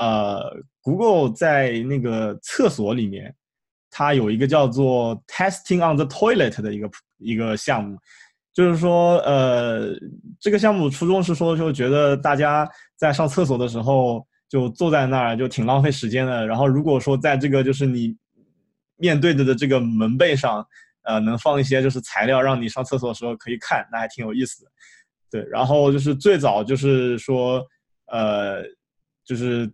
[0.00, 0.52] 呃
[0.82, 3.34] ，Google 在那个厕所里面，
[3.90, 7.96] 它有一个叫做 testing on the toilet 的一个一个项目，
[8.52, 9.90] 就是说，呃，
[10.40, 16.46] 这个项目初衷是说，就觉得大家在上厕所的时候就坐在那儿就挺浪费时间的。
[16.46, 18.16] 然后如果说在这个就是你
[18.96, 20.66] 面对着的这个门背上，
[21.02, 24.70] 呃，能放一些就是材料，让你上厕所的时候可以看，那还挺有意思的。
[25.30, 27.64] 对，然后就是最早就是说，
[28.06, 28.62] 呃，
[29.24, 29.70] 就是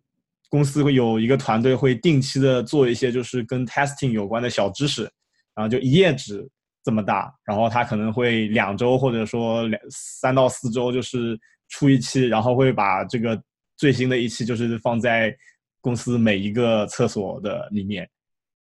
[0.51, 5.05] 公司会有一个团队会定期的做一些就是跟 testing 有关的小知识，
[5.55, 6.47] 然后就一页纸
[6.85, 13.41] 这么大，然后他可能会两周或者说两三到四周就是出一期，然后会把这个
[13.77, 15.35] 最新的一期就是放在
[15.81, 18.07] 公司每一个厕所的里面。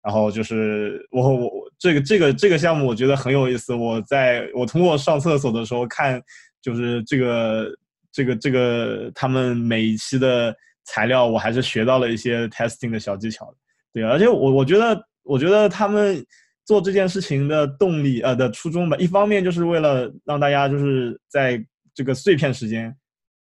[0.01, 3.73] 然后就是我我这个这个这个项目我觉得很有意思。
[3.73, 6.21] 我在我通过上厕所的时候看，
[6.61, 7.67] 就是这个
[8.11, 10.55] 这个这个他们每一期的
[10.91, 13.54] 材料，我还是学到了一些 testing 的小技巧。
[13.93, 16.25] 对，而且我我觉得我觉得他们
[16.65, 22.95] 做这件事情的动力呃的初衷吧，一方面就是为了让大家就是在这个碎片时间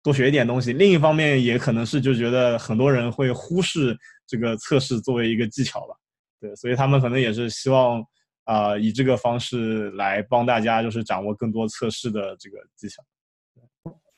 [0.02, 5.94] 多学一点东西，另一方面也可能是就觉得很多人会忽视这个测试作为一个技巧吧。
[6.40, 8.02] 对，所以他们可能也是希望，
[8.44, 13.02] 啊，以这个方式来帮大家，就是掌握更多测试的这个技巧。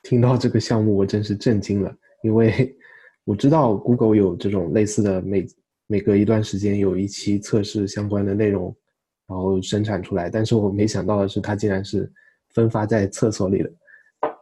[0.02, 2.74] 听到这个项目，我真是震惊了，因为
[3.24, 5.46] 我知道 Google 有这种类似的，每
[5.86, 8.74] 每隔一段时间有一期测试相关的内容，
[9.26, 10.30] 然后生产出来。
[10.30, 12.10] 但是我没想到的是，它竟然是
[12.54, 13.72] 分发在厕所里的。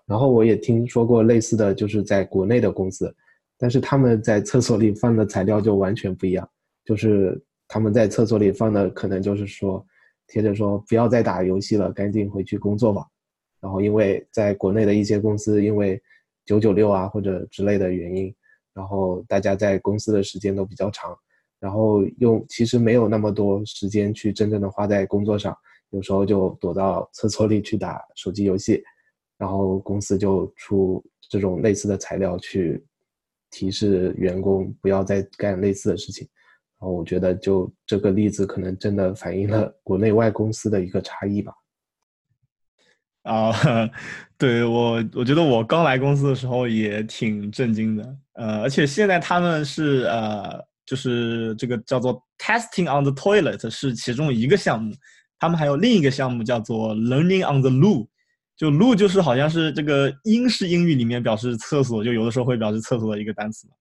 [0.07, 3.15] 然后我也听说过类似的就是在国内的公司，
[3.59, 6.49] 但是他们在厕所里放的材料就完全不一样，
[6.85, 7.43] 就是。
[7.69, 9.83] 他们在厕所里放的可能就是说，
[10.27, 13.03] 贴着说不要再打游戏了，赶紧回去工作吧。
[13.63, 15.99] 然后因为在国内的一些公司，因为
[16.45, 18.35] 九九六啊或者之类的原因，
[18.75, 21.17] 然后大家在公司的时间都比较长，
[21.61, 25.57] 然后又其实没有那么多时间去真正的花在工作上，
[25.91, 28.83] 有时候就躲到厕所里去打手机游戏，
[29.39, 32.85] 然后公司就出这种类似的材料去
[33.51, 36.29] 提示员工不要再干类似的事情。
[36.81, 41.53] 然后我觉得，就这个例子可能真的反映了国内外公司的一个差异吧。
[43.23, 43.53] 啊，
[44.37, 48.17] 对我，我觉得我刚来公司的时候也挺震惊的。
[48.35, 54.93] 呃，而且现在他们是呃，就是这个叫做 testing on the toilet 是其中一个项目，
[55.39, 58.07] 他们还有另一个项目叫做 learning on the loo，
[58.57, 63.75] 就 loo 就是好像是这个英式英语里面表示厕所，就有的时候会表示厕所的一个单词嘛。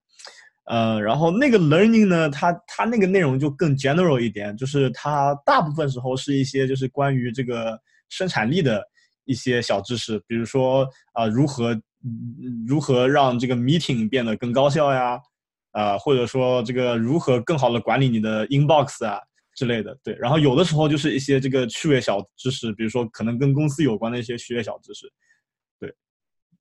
[0.66, 7.76] 呃，然后那个 learning 呢，它它那个内容就更 general 一点，就是它大部分时候是一些就是关于这个
[8.10, 8.80] 生产力的
[9.24, 11.80] 一些小知识，比如说啊，如何
[12.66, 15.18] 如何让这个 meeting 变得更高效呀，
[15.70, 19.20] 啊，或者说这个如何更好的管理你的 inbox 啊
[19.54, 19.96] 之类的。
[20.02, 25.06] 对，然后有的时候就是一些这个趣味小知识，比如说可能跟公司有关的一些趣味小知识。
[25.78, 25.92] 对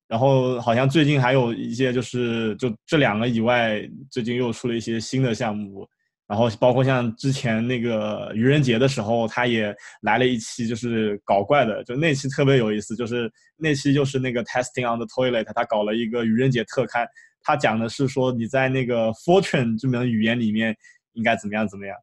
[0.07, 5.87] 然后好像最近还有一些，就是就这两个以外，最近又出了一些新的项目。
[6.31, 12.95] 然后包括像之前那个愚人节的时候，他也来了一期，就是搞怪的，就那期特别有意思。
[12.95, 17.05] 就是那期就是那个 testing on the toilet，他搞了一个愚人节特刊，
[17.41, 20.73] 他讲的是说你在那个 Fortran 这门语言里面
[21.11, 21.97] 应该怎么样怎么样。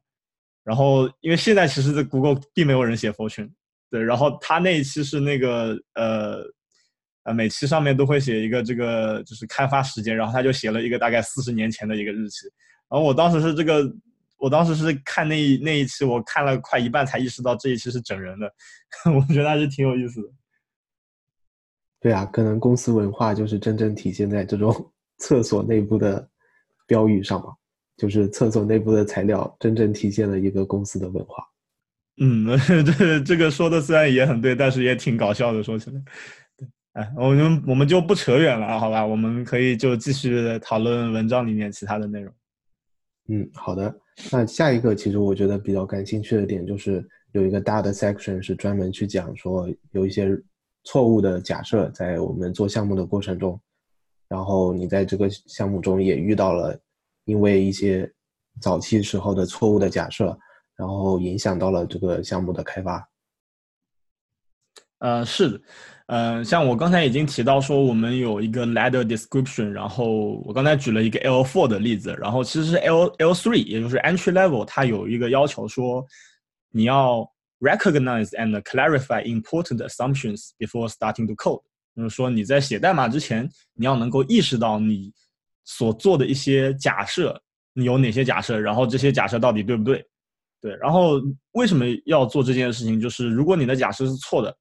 [0.63, 3.49] 然后因为现在其实在 Google 并没有人写 Fortran，
[3.89, 4.03] 对。
[4.03, 6.45] 然后他那一期是那个呃。
[7.35, 12.47] 每期上面都会写一个这个就是开发时间，然后他就写了一个大概四十年前的一个日期。
[12.89, 13.83] 然后我当时是这个，
[14.39, 18.51] 我当时是看那那一期，我看了快一半才意识到这一期是整人的，
[19.13, 20.29] 我觉得还是挺有意思的。
[21.99, 24.73] 对啊，可能公司文化就是真正体现在这种
[25.19, 26.25] 厕所内部的
[26.87, 27.49] 标语上吧，
[27.97, 31.43] 就是厕所内部的材料真正体现了一个公司的文化。
[32.21, 32.47] 嗯，
[32.97, 36.01] 这这个说的虽然也很对，但是也挺搞笑的，说起来。
[36.93, 39.05] 哎，我们我们就不扯远了，好吧？
[39.05, 42.33] 我们可以就继续讨论文章里面其他的内容。
[43.31, 43.95] 嗯，好的。
[44.31, 50.35] 那下一个，其实我觉得比较感兴趣的点就是有一个大的 section 是专门去讲说有一些
[50.83, 53.59] 错误的假设在我们做项目的过程中，
[54.27, 56.77] 然后你在这个项目中也遇到了
[57.25, 58.11] 因为一些
[58.59, 60.37] 早期时候的错误的假设，
[60.75, 63.08] 然后影响到了这个项目的开发。
[64.99, 65.61] 呃，是的，
[66.07, 76.05] 呃，像我刚才已经提到说，我们有一个 ladder description，然后我刚才举了一个 L4 的例子，然后其实是 L L3，也就是 entry level，它有一个要求说，
[76.71, 77.25] 你要
[77.61, 81.61] recognize and clarify important assumptions before starting to code，
[81.95, 85.13] 就是说你在写代码之前，你要能够意识到你
[85.63, 87.41] 所做的一些假设，
[87.73, 90.05] 你有哪些假设，然后这些假设到底对不对？
[90.59, 91.21] 对，然后
[91.53, 92.99] 为什么要做这件事情？
[92.99, 94.53] 就是如果你的假设是错的。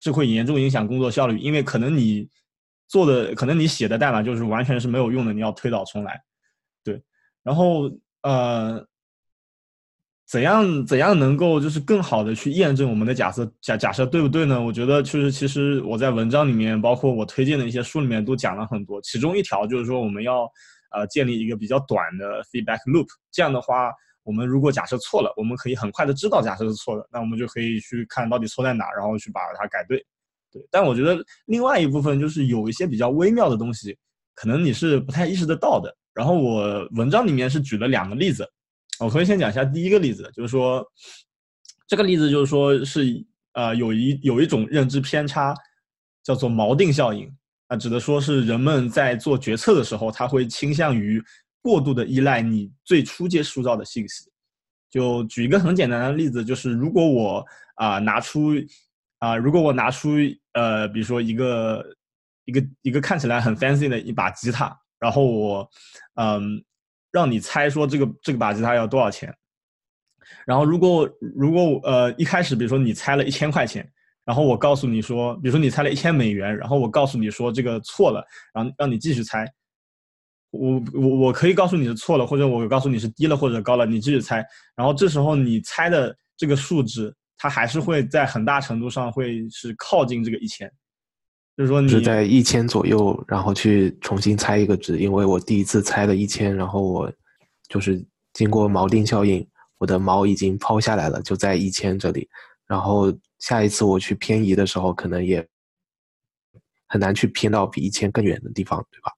[0.00, 2.26] 这会严重影响工作效率，因为可能你
[2.88, 6.18] 做的，可能你写的代码就是完全是没有用的，你要推倒重来。
[6.82, 7.02] 对，
[7.42, 7.90] 然后
[8.22, 8.82] 呃，
[10.26, 14.58] 怎样怎样能够就是更好的去验证我们的假设假假设对不对呢？
[14.58, 20.50] 我觉得就是其实我在文章里面，包括我推荐的一些书里面都讲了很多，其中一条就是说我们要
[20.92, 23.92] 呃建立一个比较短的 feedback loop，这样的话。
[24.22, 30.04] 我们如果假设错了，我们可以很快的知道假设是错的，那我们就可以去看到底错在哪，然后去把它改对。
[30.52, 31.16] 对，但我觉得
[31.46, 33.96] 另外一部分就是有一些比较微妙的东西，
[34.34, 35.96] 可能你是不太意识得到的。
[36.12, 38.44] 然后我文章里面是举了两个例子，
[38.98, 40.84] 我可以先讲一下第一个例子，就是说
[41.86, 45.54] 这个例子就是说是呃有一有一种认知偏差，
[46.22, 47.32] 叫做锚定效应，
[47.68, 51.22] 啊，指的说是人们在做决策的时候，他会倾向于。
[51.62, 54.30] 过度的依赖你最初接触到的信息，
[54.90, 57.44] 就举一个很简单的例子，就是如果我
[57.74, 58.52] 啊拿出
[59.18, 60.16] 啊，如果我拿出
[60.54, 61.84] 呃，比如说一个
[62.46, 65.70] 一个一个看起来很 fancy 的一把吉他，然后我
[66.14, 66.64] 嗯
[67.12, 69.34] 让你猜说这个这个把吉他要多少钱，
[70.46, 73.86] 然后如果如果我呃一开始比如说你猜了一千块钱，
[74.24, 79.46] 然后我告诉你说，比如说你猜了一千美元，然后我告诉你说这个错了，然后让你继续猜。
[80.50, 84.44] 我我我可以告诉你是错了，或者我告诉你是低了或者高了，你继续猜。
[84.74, 90.70] 然后这时候你猜的这个数值，它还是会在很大程度上会是靠近这个一千，
[91.56, 97.12] 就是说你是在一千左右，然后去重新猜一个值，因为我第一次猜了一千，然后我
[97.68, 99.46] 就是经过锚定效应，
[99.78, 102.28] 我的锚已经抛下来了，就在一千这里。
[102.66, 105.46] 然后下一次我去偏移的时候，可能也
[106.88, 109.12] 很难去偏到比一千更远的地方，对吧？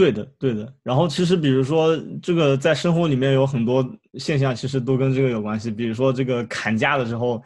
[0.00, 0.74] 对的，对的。
[0.82, 5.70] 然后其实，比如说这个在生活里面有很多现象，其实都跟这个有关系。
[5.70, 7.42] 比如说这个砍价的时候，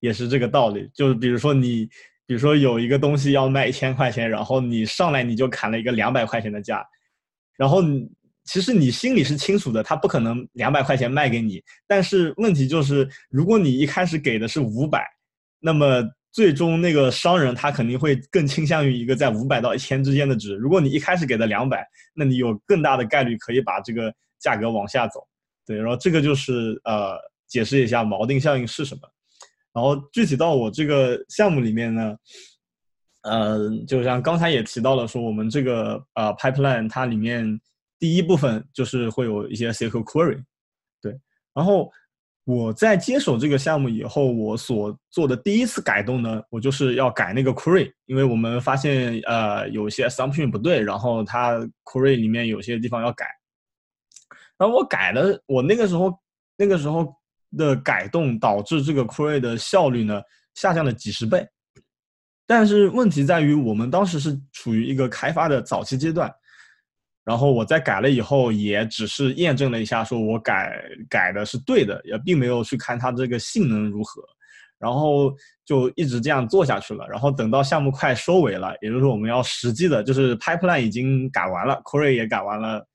[0.00, 0.88] 也是这个道理。
[0.94, 1.84] 就是比如说你，
[2.26, 6.82] 比如说有一个东西要卖一千块钱，然后你上来你就砍了一个两百块钱的价，
[7.58, 7.82] 然后
[8.46, 11.62] 其实你心里是清楚的，他不可能两百块钱卖给你。
[11.86, 15.06] 但是问题就是，如果你一开始给的是五百，
[15.60, 16.02] 那么。
[16.38, 20.54] 最终那个商人他肯定会更倾向于一个在五百到一千之间的值。
[20.54, 21.84] 如果你一开始给的两百，
[22.14, 25.18] 那你有更大的概率可以把这个价格往下走。
[25.66, 27.18] 对，然后这个就是呃
[27.48, 29.00] 解释一下锚定效应是什么。
[29.72, 32.16] 然后具体到我这个项目里面呢，
[33.22, 33.58] 呃，
[33.88, 37.60] 就像刚才也提到了说，我们这个呃 pipeline 它里面
[37.98, 40.40] 第一部分就是会有一些 SQL query，
[41.02, 41.18] 对，
[41.52, 41.90] 然后。
[42.48, 53.26] 我在接手这个项目以后，我所做的第一次改动呢，我就是要改那个 query，因为我们发现呃有些 assumption 不对，然后它 query 里面有些地方要改。
[54.56, 56.10] 然后我改了，我那个时候
[56.56, 57.14] 那个时候
[57.54, 60.22] 的改动导致这个 query 的效率呢
[60.54, 61.46] 下降了几十倍。
[62.46, 66.34] 但是问题在于，我们当时是处于一个开发的早期阶段。
[67.28, 74.22] 然后我在改了以后，也只是验证了一下，说我改改的是对的，也并没有去看它这个性能如何，
[74.78, 75.30] 然后
[75.62, 77.06] 就一直这样做下去了。
[77.06, 82.86] 然后等到项目快收尾了，也就是说我们要实际的，就是 pipeline 已经改完了，query 也改完了，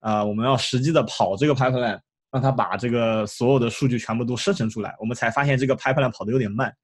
[0.00, 2.00] 啊，我们要实际的跑这个 pipeline，
[2.32, 6.74] 让它把这个所有的数据全部都生成出来，我们才发现这个 pipeline 跑的有点慢，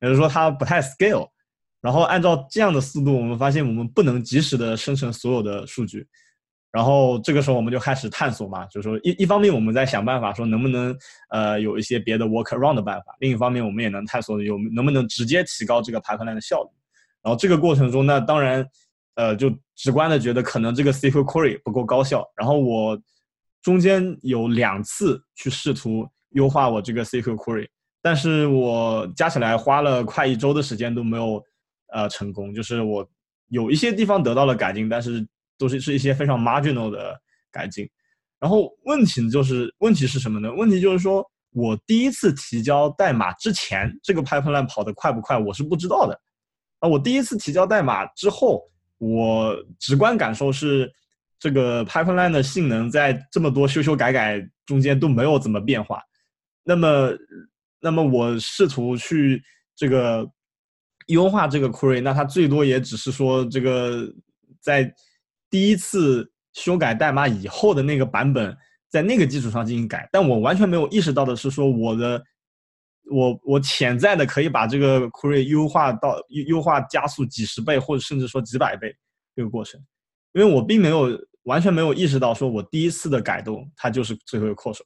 [0.00, 1.28] 也就是说它不太 scale。
[1.80, 6.06] 然后按照这样的速度，我们发现我们不能及时的生成所有的数据，
[6.70, 10.94] 然后这个时候我们就开始探索嘛，就是说一一方面我们在想办法说能不能
[11.30, 16.68] 呃有一些别的 work around 的办法，另一方面我们也能探索有能不能直接提高这个 pipeline 的效率。
[17.22, 18.62] 然后这个过程中，那当然
[19.14, 22.22] 呃就直观的觉得可能这个 SQL query 不够高效。
[22.36, 23.00] 然后我
[23.62, 27.66] 中间有两次去试图优化我这个 SQL query，
[28.02, 31.42] 但是我加起来花了快一周的时间都没有。
[31.92, 33.08] 呃，成功就是我
[33.48, 35.26] 有一些地方得到了改进，但是
[35.58, 37.20] 都是是一些非常 marginal 的
[37.50, 37.88] 改进。
[38.38, 40.52] 然后问题就是问题是什么呢？
[40.54, 46.18] 问题就是说我第一次提交代码之前，这个 pipeline 跑得快不快，我是不知道的。
[46.78, 48.62] 啊，我第一次提交代码之后，
[48.98, 50.90] 我直观感受是
[51.38, 56.00] 这个 pipeline 的性能在这么多修修改改中间都没有怎么变化。
[56.62, 57.10] 那么，
[57.80, 59.42] 那么我试图去
[59.74, 60.30] 这个。
[61.10, 64.10] 优化这个 query，那它最多也只是说这个
[64.60, 64.92] 在
[65.48, 68.56] 第一次修改代码以后的那个版本，
[68.88, 70.08] 在那个基础上进行改。
[70.10, 72.22] 但我完全没有意识到的是说我的。
[73.12, 78.94] 我我潜在的可以把这个 query 优化到优优化加速几十倍或者甚至说几百倍
[79.34, 79.80] 这个过程，
[80.32, 84.84] 因为我并没有完全没有意识到说我第一次的改动它就是最后一个扩手，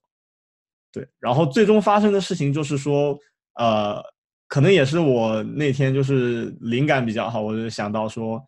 [0.91, 3.15] 对，然后最终发生的事情就是说，
[3.57, 4.03] 呃，
[4.47, 8.41] 可能也是我那天就是灵感比较好，我就想到说，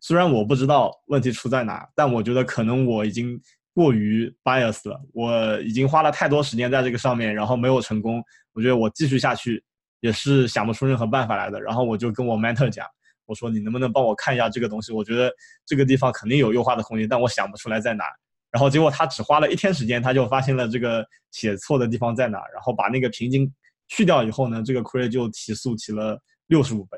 [0.00, 3.38] 虽然我不知道问题出在哪，但我觉得可能我已经
[3.74, 8.22] 过于 bias 了，我已经花了太多时间在这个上面，然后没有成功。
[8.52, 9.62] 我觉得我继续下去
[10.00, 12.86] 也是想不出任何办法来的，然后我就跟我 mentor 讲，
[13.26, 14.92] 我说你能不能帮我看一下这个东西？
[14.92, 15.30] 我觉得
[15.66, 18.04] 这个地方肯定有优化的空间，但我想不出来在哪。
[18.50, 23.50] 然后结果他只花了一天时间，他就发现了这个写错的地方在哪，然后把那个瓶颈
[23.90, 26.96] 去掉以后呢，这个 query 就提速提了六十五倍。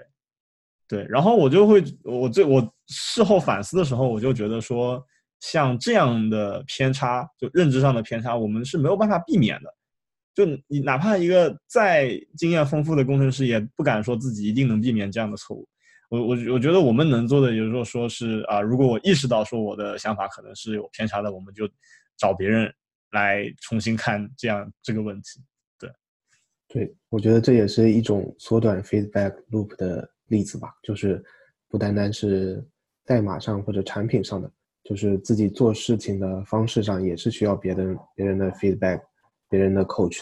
[0.86, 5.03] 对，然后我就会我最我事后反思的时候，我就觉得说，
[5.40, 9.74] 像这样的偏差，就认知上的偏差，我们是没有办法避免的。
[10.34, 15.66] 就你哪怕一个再经验丰富的工程师，也不敢说自己一定能避免这样的错误。
[16.11, 21.66] 我我我觉得我们能做的，也就是说是啊，如果我意识到说我的想法可能是有偏差的，我们就
[22.18, 22.70] 找别人
[23.12, 25.40] 来重新看这样这个问题。
[26.72, 31.22] 对，我觉得这也是一种缩短 feedback loop 的例子吧，就是
[31.68, 32.64] 不单单是
[33.04, 34.50] 代码上或者产品上的，
[34.82, 39.00] 就是自己做事情的方式上也是需要别人别人的 feedback。
[39.52, 40.18] 别人的 coach，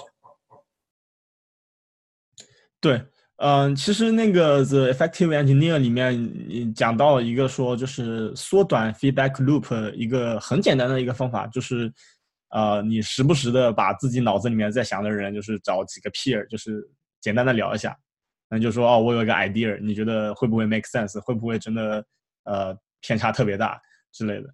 [2.81, 3.01] 对，
[3.37, 11.93] 嗯，其实那个 The Effective Engineer 里面讲到一个说，就是缩短 feedback loop 一个很简单的一个方法，就是
[12.51, 16.89] 呃，你时不时的把自己脑子里面在想的人，就是找几个 peer，就是
[17.21, 17.97] 简单的聊一下，
[18.49, 21.21] 那就说哦，我有一个 idea，你觉得会不会 make sense？
[21.21, 22.05] 会不会真的
[22.45, 23.81] 呃偏差特别大
[24.13, 24.49] 之类的？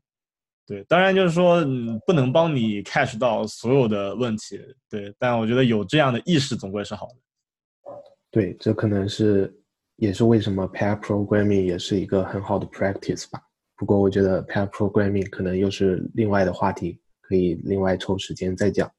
[0.67, 7.93] 对，当然就是说，嗯，不能帮你 catch 到所有的问题，对，但我觉得有这样的意识总归是好的。
[8.33, 9.57] 对，这可能是
[9.95, 13.41] 也是为什么 pair programming 也是一个很好的 practice 吧。
[13.77, 18.91] 不过我觉得 pair programming 可能又是另外的话题，可以另外抽时间再讲。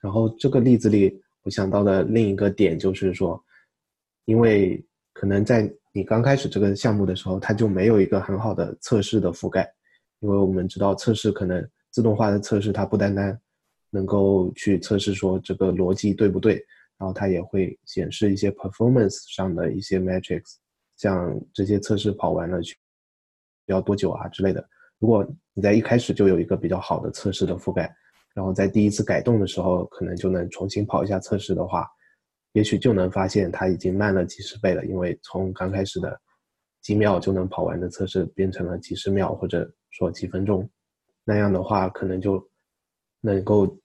[0.00, 3.42] 然后这个例子里，我想到的另一个点就是说，
[4.24, 9.70] 因为可能在你刚开始这个项目的时候，它就没有一个很好的测试的覆盖。
[10.20, 13.38] 因为我们知道测试可能自动化的测试，它不单单
[13.90, 16.54] 能够去测试说这个逻辑对不对，
[16.96, 20.54] 然后它也会显示一些 performance 上的一些 metrics，
[20.96, 22.74] 像这些测试跑完了需
[23.66, 24.66] 要多久啊之类的。
[24.98, 27.94] 如果你在一开始就有一个比较好的测试的覆盖，
[28.34, 31.86] 然后在第一次改动的时候，可能就能重新跑一下测试的话，
[32.52, 36.20] 也许就能发现它已经慢了几十倍了，因为从刚开始的
[36.80, 39.70] 几秒就能跑完的测试变成了几十秒或者。
[39.98, 40.68] 说几分钟，
[41.24, 42.46] 那样的话可能就
[43.22, 43.78] 能够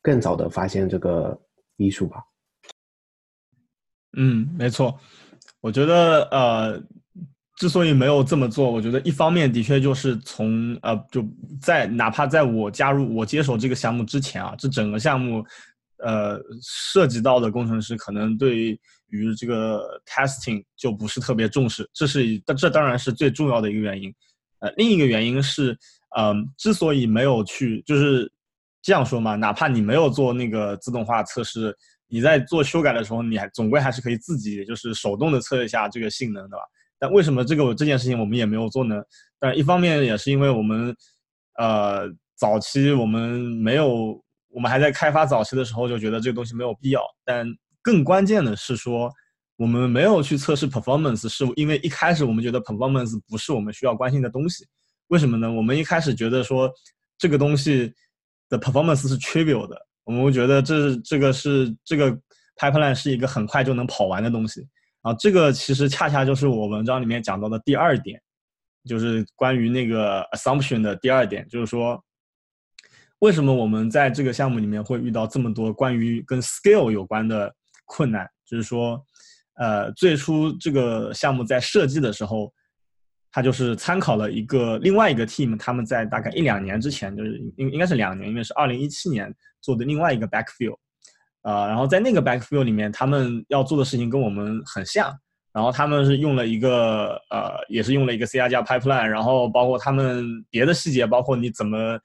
[0.00, 1.36] 更早的发现这个
[1.76, 2.22] 艺术吧。
[4.16, 4.96] 嗯，没错。
[5.60, 6.80] 我觉得呃，
[7.56, 11.26] 之所以没有这么做，我觉得一方面的确就是从呃就
[11.60, 15.42] 在哪怕在我加入我接手这个项目之前啊，这整个项目
[15.98, 18.78] 呃涉及到的工程师可能对
[19.08, 24.14] 于这个 testing 就不是特别重视，这是这当然是最重要的一个原因。
[24.58, 25.76] 呃，另一个原因是，
[26.16, 28.30] 嗯，之所以没有去，就是
[28.82, 31.76] 这样说嘛，哪怕你没有做那个自动化测试，
[32.08, 36.62] 你在做修改的时候，你还总归还是可以自己就是手动的测一下这个性能，对吧？
[36.98, 39.02] 但为什么这个这件事情我们也没有做呢？
[39.38, 40.94] 但一方面也是因为我们，
[41.58, 47.00] 呃，早期我们没有，我们还在开发早期的时候就觉得这个东西没有必要。
[47.24, 47.46] 但
[47.82, 49.10] 更关键的是说。
[49.58, 54.66] 我们没有去测试 performance，是因为一开始我们觉得 performance 不是我们需要关心的东西。
[55.06, 55.50] 为什么呢？
[55.50, 56.70] 我们一开始觉得说
[57.16, 57.90] 这个东西
[58.50, 59.74] 的 performance 是 trivial 的，
[60.04, 62.14] 我们觉得这这个是这个
[62.58, 64.60] pipeline 是一个很快就能跑完的东西。
[65.06, 68.20] 啊这个其实恰恰就是我文章里面讲到的第二点，
[68.84, 72.02] 就是关于那个 assumption 的第二点，就是说
[73.20, 77.54] 为什么我们在这个项目里面会遇到这么多关于跟 scale 有关的
[77.84, 79.00] 困难，就是说。
[79.58, 82.52] 呃，最初这个项目在设计的时候，
[83.32, 90.76] 它就是参考了一个另外一个 team，他们在大概一两年之前，就是应应该是两年，因为是二零一七年做的另外一个 backfill，
[91.46, 95.16] 呃，然后在那个 backfill 里面，他们要做的事情跟我们很像，
[95.52, 101.96] 然后他们是用了一个呃，也是用了一个 C R 加 pipeline，然后包括他们别的细节，包括你怎么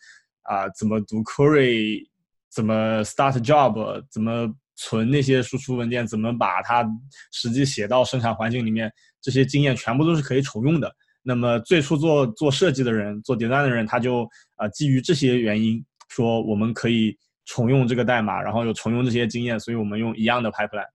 [0.44, 2.06] 啊怎么读 query，
[2.52, 6.88] 怎么 start job，怎么存那些输出文件，怎么把它
[7.32, 10.96] 实际写到生产环境里面，这些经验全部都是可以重用的。
[11.24, 20.90] 那么最初做做设计的人，做 design 的人，他就啊基于这些原因，说我们可以重用这个代码，然后又重用这些经验，所以我们用一样的 pipeline。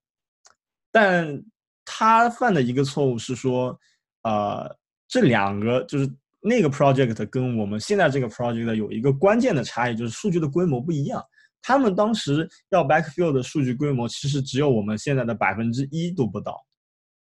[0.91, 1.43] 但
[1.85, 3.79] 他犯的一个错误是说，
[4.23, 4.77] 呃，
[5.09, 11.23] 这两个就是那个 project 跟我们现在这个 project 有一个关键的差异，就是数据的规模不一样。
[11.63, 16.65] 他们当时要 backfill 的数据规模，其实只有我们现在的百分之一都不到。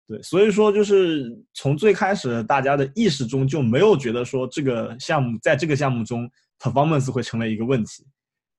[0.06, 8.04] 对，所以说就是从最开始大家的意识中就没有觉得说这个项目在这个项目中 performance 会成为一个问题，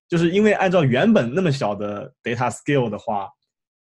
[0.08, 3.30] 就是因为按照原本那么小的 data scale 的话，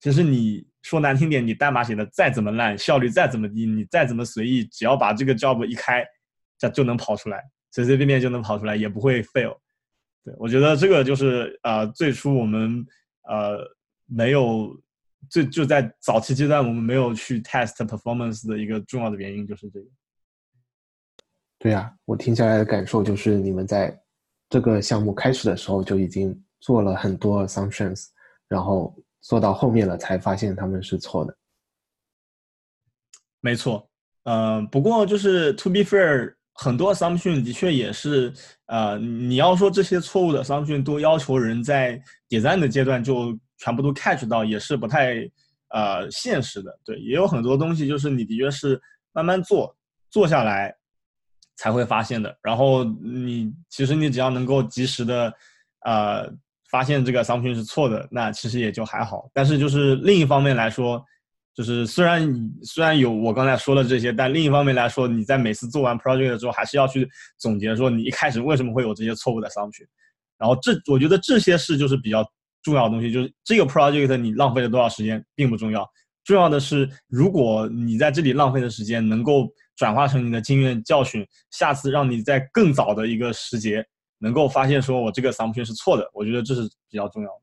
[0.01, 6.05] 其实你说难听点，你代码写的再怎么烂，效率再怎么低，你再怎么随意，只要把这个 job 一开，
[6.59, 9.57] 这就能跑出来，随随便便就能跑出来，也不会 fail。
[10.25, 12.85] 对，我觉得这个就是呃，最初我们
[13.29, 13.59] 呃
[14.07, 14.77] 没有，
[15.29, 19.87] 就就在早期阶段我们没有去 test performance 的一个重要的原因就是这个。
[21.59, 23.97] 对呀，我听下来的感受就是你们在
[24.53, 28.09] 这个项目开始的时候就已经做了很多 assumptions，
[28.49, 31.35] 然后做到后面了才发现他们是错的。
[33.41, 33.89] 没错，
[34.25, 36.35] 呃，不过就是 to be fair。
[36.55, 38.31] 很多 assumption 的确也是，
[38.67, 41.99] 呃，你要说这些错误的 assumption 都要求人在
[42.29, 45.15] 迭代的阶段就全部都 catch 到，也是不太
[45.71, 46.79] 呃现实的。
[46.85, 48.79] 对，也有很多东西就是你的确是
[49.15, 49.75] 慢慢做
[50.11, 50.77] 做下来
[51.57, 52.37] 才会发现的。
[52.43, 55.33] 然后你其实你只要能够及时的
[55.85, 56.31] 呃
[56.71, 59.29] 发现这个 assumption 是错的，那其实也就还好。
[59.33, 61.05] 但是就是另一方面来说。
[61.55, 69.85] 就是虽然虽然有我刚才说的这些，但另一方面来说，你在每次做完 project 之后，还是要去总结说你一开始为什么会有这些错误的 assumption。
[70.39, 72.27] 然后这我觉得这些是就是比较
[72.63, 75.87] 重要的东西，就是这个 project 你浪费了多少时间并不重要，
[76.25, 79.47] 重要的是如果你在这里浪费的时间能够
[79.83, 83.85] 转化成你的经验教训，下次让你在更早的一个时节
[84.19, 87.43] 能够发现说我这个 assumption 是错的，我觉得这是比较重要的。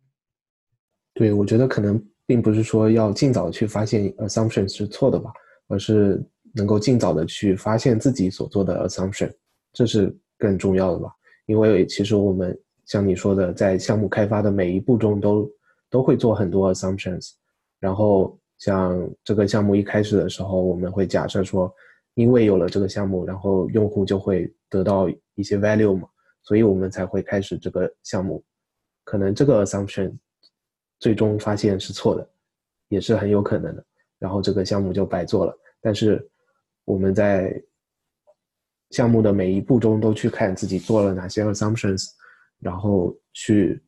[1.15, 2.01] 对，我觉得可能。
[2.29, 5.31] 并不是说要尽早去发现 assumption 是错的吧，
[5.67, 6.23] 而是
[6.53, 9.33] 能够尽早的去发现自己所做的 assumption，
[9.73, 11.09] 这是更重要的吧。
[11.47, 15.51] 因为其实我们像你说的，在项目开发的每一步中都
[15.89, 17.31] 都会做很多 assumptions，
[17.79, 21.73] 然后像这个项目一开始的时候，我们会假设说，
[22.13, 26.07] 因为有了这个项目，然后用户就会得到一些 value 嘛，
[26.43, 28.43] 所以我们才会开始这个项目。
[29.03, 30.17] 可能这个 assumption。
[31.01, 32.29] 最终发现是错的，
[32.89, 33.85] 也是很有可能的。
[34.17, 35.57] 然后这个项目就白做了。
[35.79, 36.29] 但是
[36.83, 37.63] 我们在
[38.89, 42.05] 项目的每一步中都去看自己做了哪些 assumptions，
[42.59, 43.81] 然后去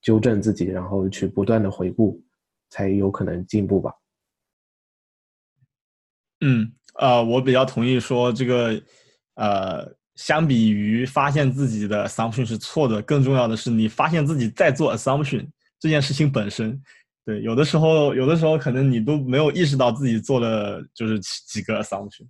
[0.00, 2.22] 纠正自己，然后去不断的回顾，
[2.70, 3.92] 才有可能进步吧。
[6.42, 8.80] 嗯，呃，我比较同意说这个，
[9.34, 15.46] 呃，相比于发现自己的 assumption 是错的，更重要的是你发现自己在做 assumption。
[15.80, 16.80] 这件事情本身，
[17.24, 22.24] 对，有的时候，有的时候可能你都没有意识到自己做了就是几几个 assumption。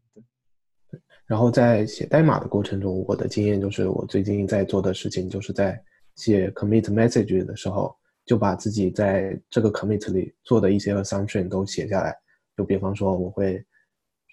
[0.90, 5.78] 对，然后在写代码的过程中，我的经验就是，我最近在做的事情就是在
[6.16, 7.94] 写 commit message 的时候，
[8.24, 12.16] 就把自己在这个 commit 里做的一些 assumption 都写下来。
[12.56, 13.62] 就比方说，我会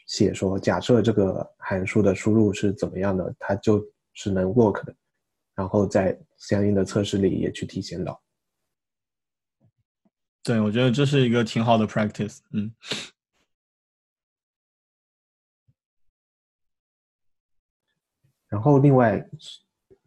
[0.09, 3.79] 写说，假设这个函数的输入是怎么样的，它就
[4.13, 4.95] 是能 work 的，
[5.53, 8.19] 然后在相应的测试里也去体现到。
[10.41, 12.39] 对，我觉得这是一个挺好的 practice。
[12.53, 12.73] 嗯，
[18.47, 19.23] 然后另外，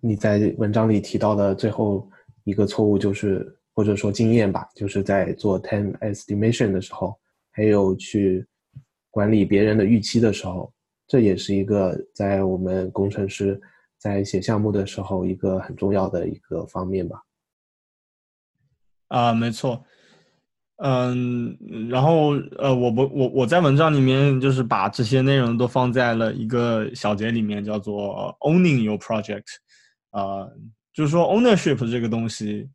[0.00, 2.10] 你在文章里提到的最后
[2.42, 7.16] 一个错误就是，或者说经验吧，就是在做 time estimation 的时候，
[7.52, 8.44] 还有去
[9.12, 10.72] 管理别人的预期的时候，
[11.06, 13.60] 这也是一个在我们工程师
[13.98, 17.22] 在写项目的时候一个很重要的一个方面吧。
[19.08, 19.84] 啊，没错。
[20.84, 21.56] 嗯，
[21.88, 29.44] 然后呃，我不我我在文章里面就是把这些内容都放在了一个小节里面，叫做 owning your project，
[30.10, 30.48] 啊，
[30.92, 32.68] 就是说 ownership 这个东西，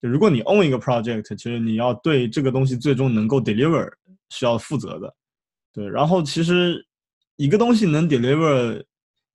[0.00, 3.90] 就如果你 own 一个 project，其实你要对这个东西最终能够 deliver
[4.28, 5.12] 是要负责的，
[5.78, 5.88] 对。
[5.88, 6.86] 然后其实
[7.36, 8.84] 一个东西能 deliver，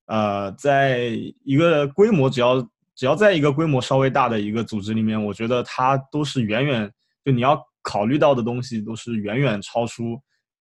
[0.06, 1.10] 呃，在
[1.44, 2.62] 一个规模只要
[2.96, 6.91] 只要在一个规模稍微大的一个组织里面，我觉得它都是远远
[7.24, 7.60] 就你要。
[7.86, 10.18] 考虑到的东西都是远远超出，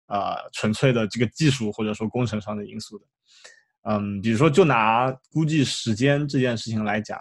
[0.08, 3.04] 啊，纯粹的这个技术或者说工程上的因素的。
[3.84, 7.18] 嗯，比如说就拿估计时间这件事情来讲，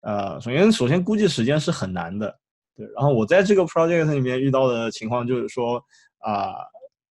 [0.00, 2.34] 呃，首先首先估计时间是很难的，
[2.74, 5.76] 对，然后我在这个 project 里面遇到的情况就是说
[6.20, 6.54] 啊，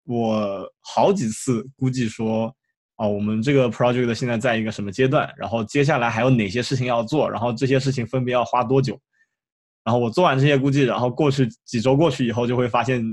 [0.08, 2.52] 我好几次估计说
[2.96, 9.00] 啊，我们这个 project 现在在一个什么阶段，然后接下来还有哪些事情要做，然后这些事情分别要花多久，
[9.84, 13.04] 然后我做完这些估计，然后过去几周过去以后，就会发现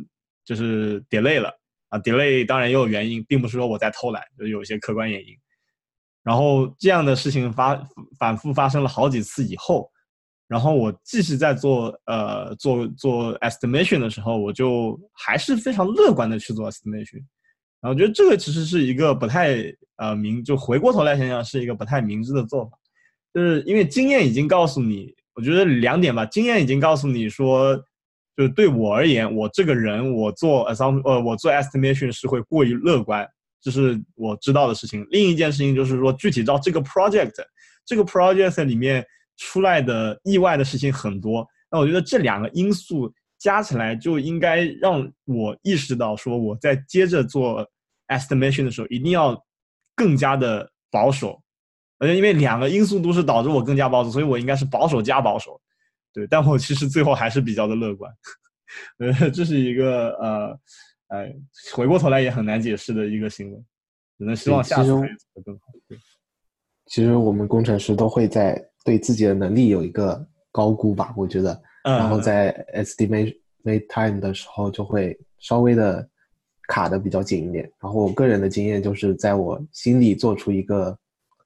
[0.44, 1.50] 就是 delay 了
[1.88, 5.36] 啊，delay 当然也有原因，并不是说我在偷懒，就有一些客观原因。
[6.22, 7.78] 然后这样的事情发
[8.18, 9.90] 反复发生了好几次以后，
[10.54, 17.16] 然后我继续在做呃做做 estimation 的时候，我就还是非常乐观的去做 estimation。
[17.80, 19.56] 然后我觉得这个其实是一个不太
[19.96, 22.70] 呃明，就回过头来想想是一个不太明智的做法，
[23.34, 27.76] 就是因为经验已经告诉你，我觉得两点吧，经验已经告诉你说，
[28.36, 33.28] 就对我而言，我这个人我做 assum 呃我做 estimation 是会过于乐观。
[33.60, 35.04] 这是我知道的事情。
[35.10, 37.32] 另一件事情就是说，具体到这个 project，
[37.86, 39.02] 这个 project 里面
[39.36, 41.46] 出来的意外的事情很多。
[41.70, 47.66] 那我觉得这两个因素加起来，就应该让我意识到，说我在接着做
[48.08, 49.40] estimation 的时候，一定要
[49.94, 51.40] 更加的保守。
[51.98, 55.60] 而且因为两个因素都是导致我更加保守，所以我应该是保守加保守。
[56.12, 58.12] 对，但我其实最后还是比较的乐观。
[58.98, 60.58] 呃，这是一个呃。
[61.08, 61.32] 哎，
[61.74, 63.58] 回过头来也很难解释的一个行为，
[64.18, 65.66] 只能希望下次可以做得更好。
[65.86, 65.96] 对，
[66.86, 73.34] 其实我们工程师都会在对自己的能力有一个高估吧，我觉得，然后在 estimate
[73.88, 76.08] time 的时候就会稍微的
[76.68, 77.64] 卡的比较紧一点。
[77.80, 80.96] 然后我个人的经验就是，在我心里做出一个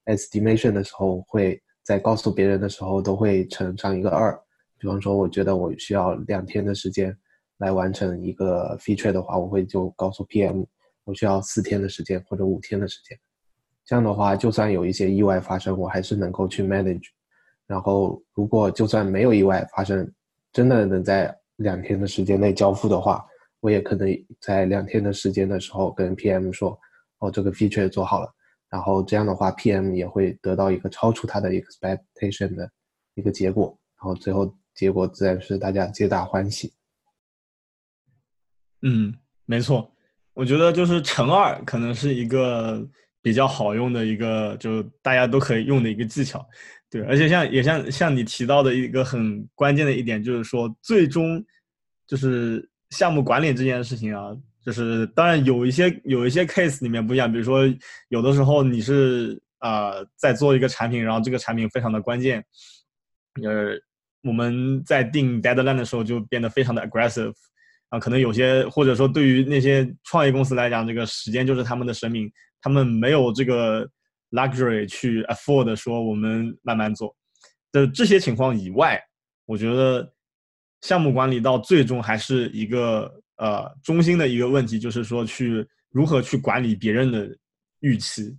[0.07, 4.39] estimation 的时候，会在告诉别人的时候都会乘上一个二。
[4.79, 7.17] 比方说，我觉得我需要两天的时间。
[7.59, 10.65] 来完成一个 feature 的话，我会就告诉 PM，
[11.03, 13.19] 我需要四天的时间或者五天的时间。
[13.85, 17.07] 这样的话，就算有一些意外发生，我还是能够去 manage。
[17.69, 20.11] 然后，如果就算没有意外发生，
[20.53, 23.23] 真的能在两天的时间内交付的话，
[23.61, 24.09] 我也可能
[24.41, 26.77] 在两天的时间的时候跟 PM 说，
[27.19, 28.35] 哦，这个 feature 做好了。
[28.71, 32.71] 然后这样的话，PM 也会得到一个超出他的 expectation 的
[33.15, 33.79] 一个结果。
[34.01, 36.73] 然后最后结果自然是大家皆大欢喜。
[38.83, 39.15] 嗯，
[39.45, 39.93] 没错，
[40.33, 42.87] 我觉得就是乘二可能是一个
[43.21, 46.47] 比较好用的一个，就大家都可以用的一个技巧，
[46.91, 51.45] 对，而且像也像像你提到的一个很关键的一点，就是说最终
[52.07, 54.35] 就是项目管理这件事情啊，
[54.65, 57.63] 就是当然有一些有一些 case 里面不一样，比如说
[58.09, 62.43] 有的时候你是啊在做一个产品，然后这个产品非常的关键，
[63.43, 63.79] 呃，
[64.23, 67.35] 我们在定 deadline 的时候就变得非常的 aggressive。
[67.91, 72.31] 啊，可能有些或者说对于那些创业公司来讲，这个时间就是他们的生命，
[72.61, 73.89] 他们没有这个
[74.31, 77.15] luxury 去 afford 说我们慢慢做。
[77.73, 79.01] 的这些情况以外，
[79.47, 80.13] 我觉得
[80.81, 87.29] 项目管理到最终还是一个呃中心的一个问题，就是说去如何去管理别人的
[87.81, 88.37] 预期。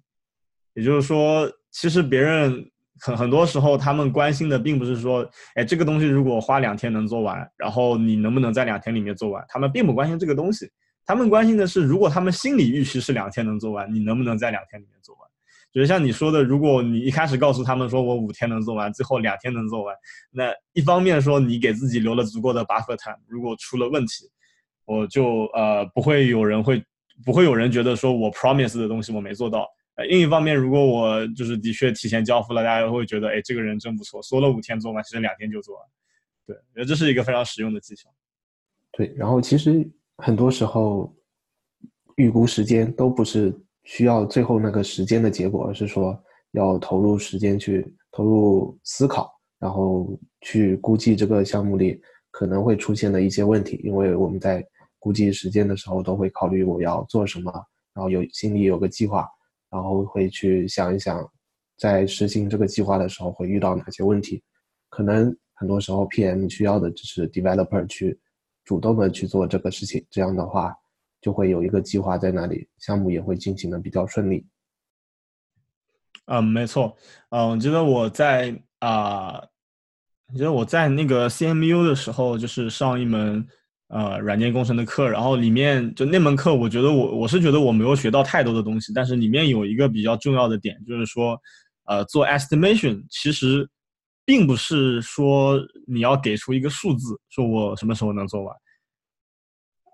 [0.74, 2.70] 也就是说，其实别人。
[3.02, 5.26] 很很多时候，他们关心的并不是说，
[5.56, 9.42] 哎，这个东西如果花两天能做完，然后你能不能在两天里面做完？
[9.48, 10.70] 他们并不关心这个东西，
[11.06, 15.29] 他们关心的是，如果他们心理预期是两天能做完，你能不能在两天里面做完？
[15.72, 19.96] 就是像你说的，如果你一开始告诉他们说我五天能做完，最后两天能做完，
[20.32, 24.30] 那一方面说你给自己留了足够的 buffer time，如果出了问题，
[24.86, 26.84] 我就呃不会有人会
[27.24, 29.68] 不会有人觉得说我 promise 的东西我没做到。
[29.96, 35.86] 呃另一方面，如果我就是的确提前交付了，大家会觉得，哎，这个人真不错，说了五天做完，其实两天就做完。
[36.48, 38.10] 对，我觉得这是一个非常实用的技巧。
[38.94, 39.86] 对，然后其实
[40.18, 41.14] 很多时候
[42.16, 43.54] 预估时间都不是
[43.90, 46.16] 需要最后那个时间的结果，而是说
[46.52, 53.82] 要投入时间去投入思考，然后去估计这个项目里可能会出现的一些问题。
[53.84, 54.64] 因为我们在
[55.00, 57.52] 估计时间的时候，都会考虑我要做什么，
[57.92, 59.28] 然后有心里有个计划。
[59.72, 61.28] 然后会去想一想，
[61.76, 64.44] 在实行这个计划的时候会遇到哪些问题？
[64.90, 68.20] 可能很多时候 PM 需要的只是 developer 去
[68.64, 70.76] 主动的去做这个事情，这样的话
[71.22, 74.46] 就会有一个计划在那里，项目也会进行的比较顺利。
[76.26, 76.96] 嗯，没错。
[77.30, 79.42] 嗯，我觉得我在啊，
[80.28, 83.48] 我觉得我在那个 CMU 的时候，就是上一门。
[83.92, 91.36] 呃，软件工程的课，然后里面就那门课，我觉得我我是觉得我没有学到太多的东西，但是里面有一个比较重要的点，就是说，
[91.86, 93.68] 呃，做 estimation 其实
[94.24, 98.56] 并不是说你要给出一个数字，说我什么时候能做完，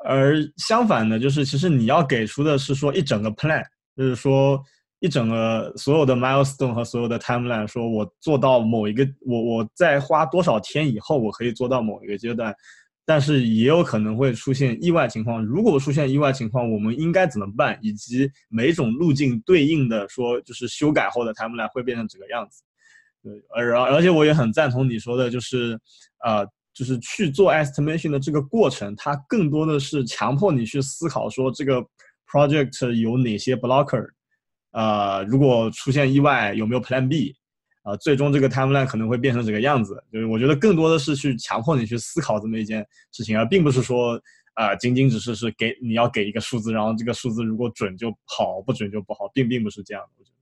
[0.06, 3.64] 而相反的，就是其实你要给出的是说一整个 plan，
[3.98, 4.62] 就是说
[5.00, 12.56] 一整个所有的 milestone 和所有的 timeline，说我做到某一个，我我在花多少天以后，我可以做到某一个阶段，
[13.06, 15.44] 但是也有可能会出现意外情况。
[15.44, 17.78] 如果出现意外情况，我们应该怎么办？
[17.82, 22.64] 以及每种路径对应的说，就是修改后的 timeline 会变成这个样子。
[23.24, 25.80] 对，而而且我也很赞同你说的，就是
[26.24, 31.82] 呃，就是去做 estimation 的这个过程，它更多的是强迫你去思考说这个
[32.30, 34.06] project 有哪些 blocker。
[34.72, 37.34] 呃，如果出现意外，有没有 Plan B？
[37.84, 40.04] 啊，最终这个 timeline 可能会变成这个样子。
[40.12, 44.20] 就是我觉得更多的是去强迫你去思考这么一件事情，而并不是说，
[44.56, 50.10] 啊，仅仅只是是给你要给一个数字，然后这个数字如果准就好，不准就不好，并并不是这样的。
[50.18, 50.35] 我觉得，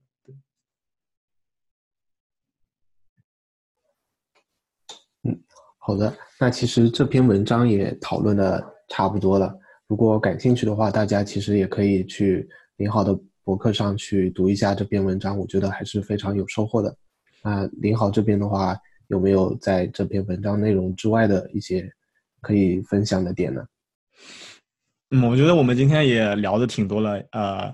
[5.84, 6.12] 好的。
[6.40, 9.54] 那其实这篇文章也讨论的差不多了。
[9.86, 13.18] 如果感兴趣的话，大家其实也可以去林好的。
[13.46, 16.96] 博客上去读一下这篇文章，我觉得还是非常有收获的。
[17.42, 18.74] 那林豪这边的话，
[19.08, 21.86] 有没有在这篇文章内容之外的一些
[22.40, 23.62] 可以分享的点呢？
[25.10, 27.22] 嗯，我觉得我们今天也聊的挺多了。
[27.32, 27.70] 呃，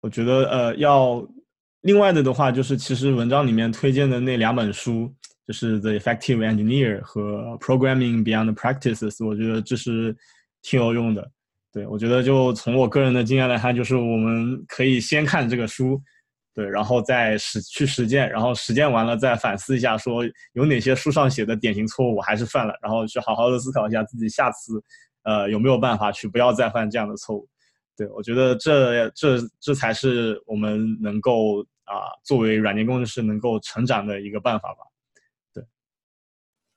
[0.00, 1.26] 我觉得呃，要
[1.80, 5.12] 另外的的话，就是其实文章里面推荐的那两本书，
[5.46, 10.16] 就是《The Effective Engineer》和《Programming Beyond Practices》，我觉得这是
[10.62, 11.30] 挺有用的。
[11.72, 16.00] 对，我觉得就从我个人的经验来看，就是我们可以先看这个书，
[16.54, 24.80] 对，然后再实去实践，然后实践完了再反思一下，说有哪些书上写的典型错误我还是犯了，然后去好好的思考一下自己下次，
[25.24, 27.48] 呃，有没有办法去不要再犯这样的错误。
[27.96, 34.78] 对，我觉得这这这才是我们能够啊作为软件工程师能够成长的一个办法吧。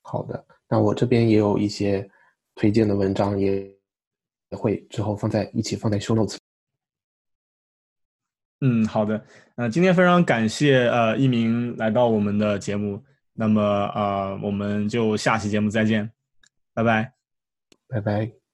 [0.07, 2.09] 对，好的，那我这边也有一些
[2.55, 3.75] 推荐的文章也。
[4.51, 6.37] 会之后放在一起放在 show notes。
[8.61, 9.21] 嗯，好的。
[9.57, 13.03] 那今天非常感谢呃一鸣来到我们的节目。
[13.33, 13.61] 那么
[13.93, 16.09] 呃我们就下期节目再见，
[16.73, 17.11] 拜拜，
[17.89, 18.46] 拜拜。